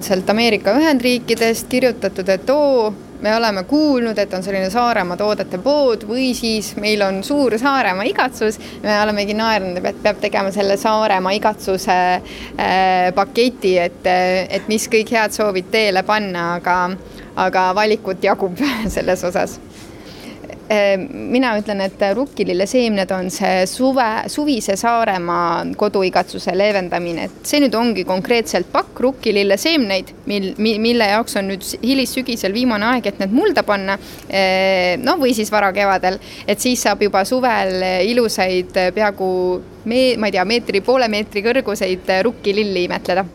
sealt 0.00 0.30
Ameerika 0.30 0.72
Ühendriikidest 0.72 1.66
kirjutatud, 1.68 2.28
et 2.28 2.50
oo, 2.50 2.92
me 3.20 3.34
oleme 3.36 3.64
kuulnud, 3.64 4.18
et 4.18 4.32
on 4.34 4.42
selline 4.42 4.70
Saaremaa 4.70 5.16
toodete 5.16 5.58
pood 5.60 6.06
või 6.08 6.30
siis 6.34 6.72
meil 6.80 7.02
on 7.04 7.22
suur 7.24 7.58
Saaremaa 7.58 8.06
igatsus. 8.08 8.58
me 8.82 9.02
olemegi 9.02 9.34
naernud, 9.34 9.84
et 9.84 10.02
peab 10.02 10.20
tegema 10.20 10.52
selle 10.52 10.76
Saaremaa 10.80 11.32
igatsuse 11.36 11.98
äh, 12.16 13.12
paketi, 13.14 13.76
et, 13.78 14.06
et 14.48 14.68
mis 14.68 14.88
kõik 14.88 15.12
head 15.12 15.36
soovid 15.36 15.68
teele 15.70 16.02
panna, 16.02 16.54
aga, 16.54 16.78
aga 17.36 17.74
valikut 17.74 18.24
jagub 18.24 18.56
selles 18.96 19.24
osas 19.24 19.60
mina 20.70 21.52
ütlen, 21.58 21.80
et 21.82 22.02
rukkilille 22.14 22.66
seemned 22.70 23.10
on 23.14 23.30
see 23.34 23.64
suve, 23.66 24.06
suvise 24.30 24.76
Saaremaa 24.78 25.64
koduigatsuse 25.78 26.54
leevendamine, 26.54 27.26
et 27.26 27.50
see 27.50 27.58
nüüd 27.64 27.74
ongi 27.74 28.04
konkreetselt 28.06 28.70
pakk 28.72 29.00
rukkilille 29.02 29.58
seemneid, 29.60 30.12
mil, 30.30 30.52
mille 30.58 31.10
jaoks 31.10 31.36
on 31.40 31.50
nüüd 31.50 31.66
hilissügisel 31.82 32.54
viimane 32.54 32.86
aeg, 32.92 33.10
et 33.10 33.18
need 33.22 33.34
mulda 33.34 33.64
panna. 33.66 33.98
Ehm, 34.28 35.02
noh, 35.06 35.18
või 35.20 35.34
siis 35.34 35.50
varakevadel, 35.52 36.20
et 36.46 36.62
siis 36.62 36.86
saab 36.86 37.02
juba 37.02 37.24
suvel 37.28 37.82
ilusaid 38.06 38.78
peaaegu 38.94 39.32
me, 39.90 40.00
ma 40.16 40.30
ei 40.30 40.38
tea, 40.38 40.46
meetri, 40.46 40.84
poole 40.86 41.10
meetri 41.10 41.42
kõrguseid 41.44 42.14
rukkililli 42.26 42.86
imetleda 42.86 43.26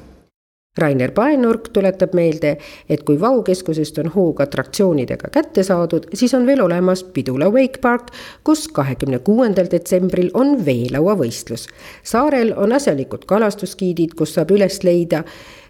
Rainer 0.77 1.11
Paenurk 1.15 1.69
tuletab 1.73 2.13
meelde, 2.13 2.57
et 2.89 3.03
kui 3.07 3.19
Vau 3.19 3.43
keskusest 3.47 3.97
on 4.03 4.09
hoog 4.11 4.41
atraktsioonidega 4.43 5.29
kätte 5.31 5.63
saadud, 5.63 6.09
siis 6.13 6.33
on 6.35 6.45
veel 6.45 6.61
olemas 6.61 7.03
Pidula 7.15 7.47
Wake 7.49 7.79
Park, 7.81 8.11
kus 8.43 8.67
kahekümne 8.67 9.19
kuuendal 9.19 9.71
detsembril 9.71 10.33
on 10.33 10.57
veelauavõistlus. 10.65 11.67
saarel 12.03 12.53
on 12.57 12.73
asjalikud 12.75 13.23
kalastusgiidid, 13.25 14.17
kus 14.19 14.35
saab 14.35 14.51
üles 14.51 14.83
leida 14.83 15.23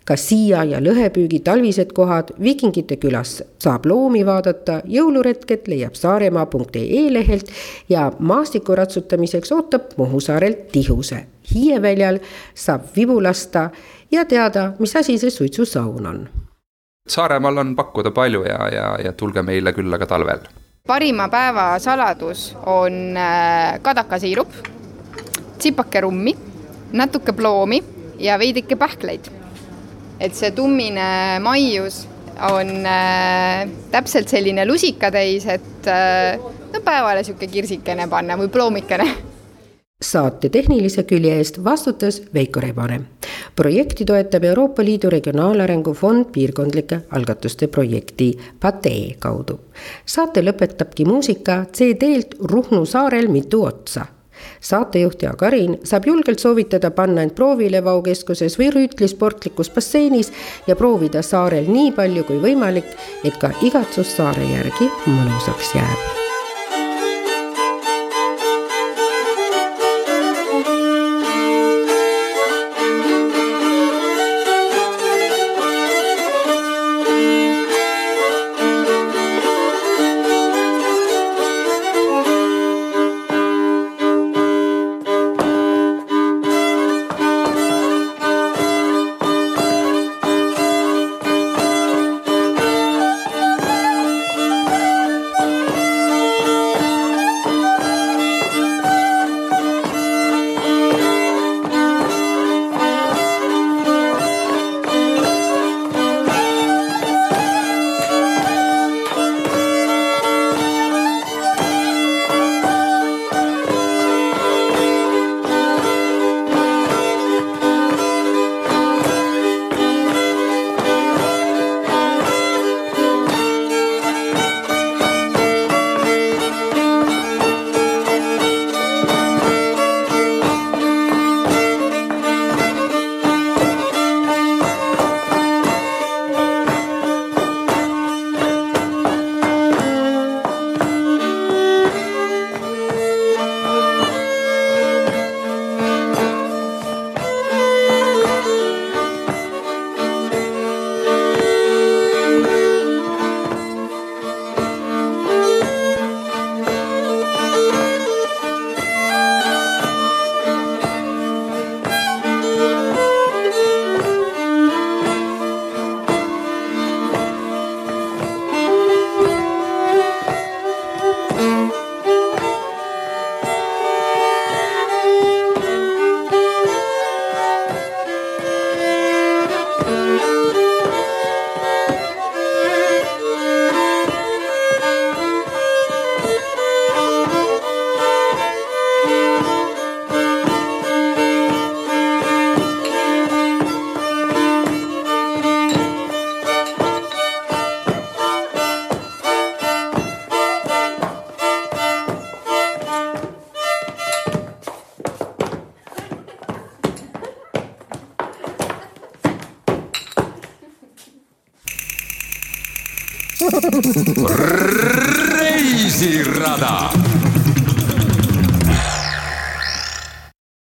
ka 0.06 0.16
siia 0.18 0.64
ja 0.70 0.80
lõhepüügi 0.82 1.42
talvised 1.46 1.94
kohad, 1.98 2.32
Vikingite 2.42 2.98
külas 3.02 3.40
saab 3.62 3.88
loomi 3.90 4.22
vaadata, 4.26 4.80
jõuluretket 4.86 5.68
leiab 5.72 5.98
saaremaa.ee 5.98 7.06
lehelt 7.14 7.50
ja 7.90 8.12
maastiku 8.20 8.76
ratsutamiseks 8.78 9.52
ootab 9.52 9.98
Muhu 9.98 10.22
saarel 10.22 10.58
tihuse. 10.72 11.26
Hiieväljal 11.54 12.20
saab 12.54 12.90
vibu 12.96 13.18
lasta 13.24 13.70
ja 14.12 14.26
teada, 14.26 14.72
mis 14.80 14.96
asi 14.96 15.18
see 15.18 15.30
suitsusaun 15.32 16.06
on. 16.08 16.30
Saaremaal 17.08 17.58
on 17.58 17.76
pakkuda 17.76 18.12
palju 18.12 18.44
ja, 18.44 18.70
ja, 18.74 18.86
ja 19.04 19.14
tulge 19.14 19.42
meile 19.42 19.74
külla 19.74 19.98
ka 19.98 20.06
talvel. 20.06 20.40
parima 20.88 21.30
päeva 21.30 21.80
saladus 21.80 22.56
on 22.66 23.18
äh, 23.18 23.80
kadakasiirup, 23.82 24.50
tsipake 25.58 26.02
rummi, 26.02 26.36
natuke 26.92 27.34
ploomi 27.34 27.84
ja 28.20 28.40
veidike 28.40 28.76
pähkleid. 28.76 29.32
et 30.20 30.36
see 30.36 30.52
tummine 30.52 31.40
maius 31.40 32.08
on 32.52 32.86
äh, 32.86 33.70
täpselt 33.92 34.30
selline 34.30 34.66
lusikatäis, 34.66 35.46
et 35.46 35.88
äh, 35.88 36.40
no 36.74 36.82
päevale 36.82 37.22
niisugune 37.22 37.52
kirsikene 37.52 38.08
panna 38.08 38.38
või 38.38 38.50
ploomikene 38.50 39.08
saate 40.06 40.50
tehnilise 40.50 41.04
külje 41.04 41.38
eest 41.40 41.64
vastutas 41.64 42.22
Veiko 42.34 42.60
Rebane. 42.60 43.02
projekti 43.56 44.06
toetab 44.06 44.44
Euroopa 44.44 44.84
Liidu 44.84 45.10
Regionaalarengu 45.10 45.94
Fond 45.94 46.26
piirkondlike 46.32 47.00
algatuste 47.12 47.68
projekti 47.68 48.38
PATE 48.60 49.16
kaudu. 49.20 49.60
saate 50.06 50.42
lõpetabki 50.42 51.06
muusika 51.06 51.66
CD-lt 51.74 52.36
Ruhnu 52.40 52.86
saarel 52.86 53.28
mitu 53.28 53.64
otsa 53.64 54.06
saatejuht 54.62 55.22
Jaak 55.22 55.44
Arin 55.44 55.80
saab 55.84 56.06
julgelt 56.06 56.40
soovitada 56.40 56.92
panna 56.92 57.22
end 57.22 57.32
proovile 57.32 57.84
Vau 57.84 58.02
keskuses 58.02 58.60
või 58.60 58.70
Rüütli 58.76 59.08
sportlikus 59.08 59.70
basseinis 59.70 60.32
ja 60.68 60.76
proovida 60.76 61.22
saarel 61.22 61.72
nii 61.72 61.92
palju 61.92 62.24
kui 62.24 62.38
võimalik, 62.44 62.92
et 63.24 63.40
ka 63.40 63.54
igatsus 63.62 64.16
saare 64.18 64.44
järgi 64.44 64.92
mõnusaks 65.08 65.76
jääb 65.80 66.35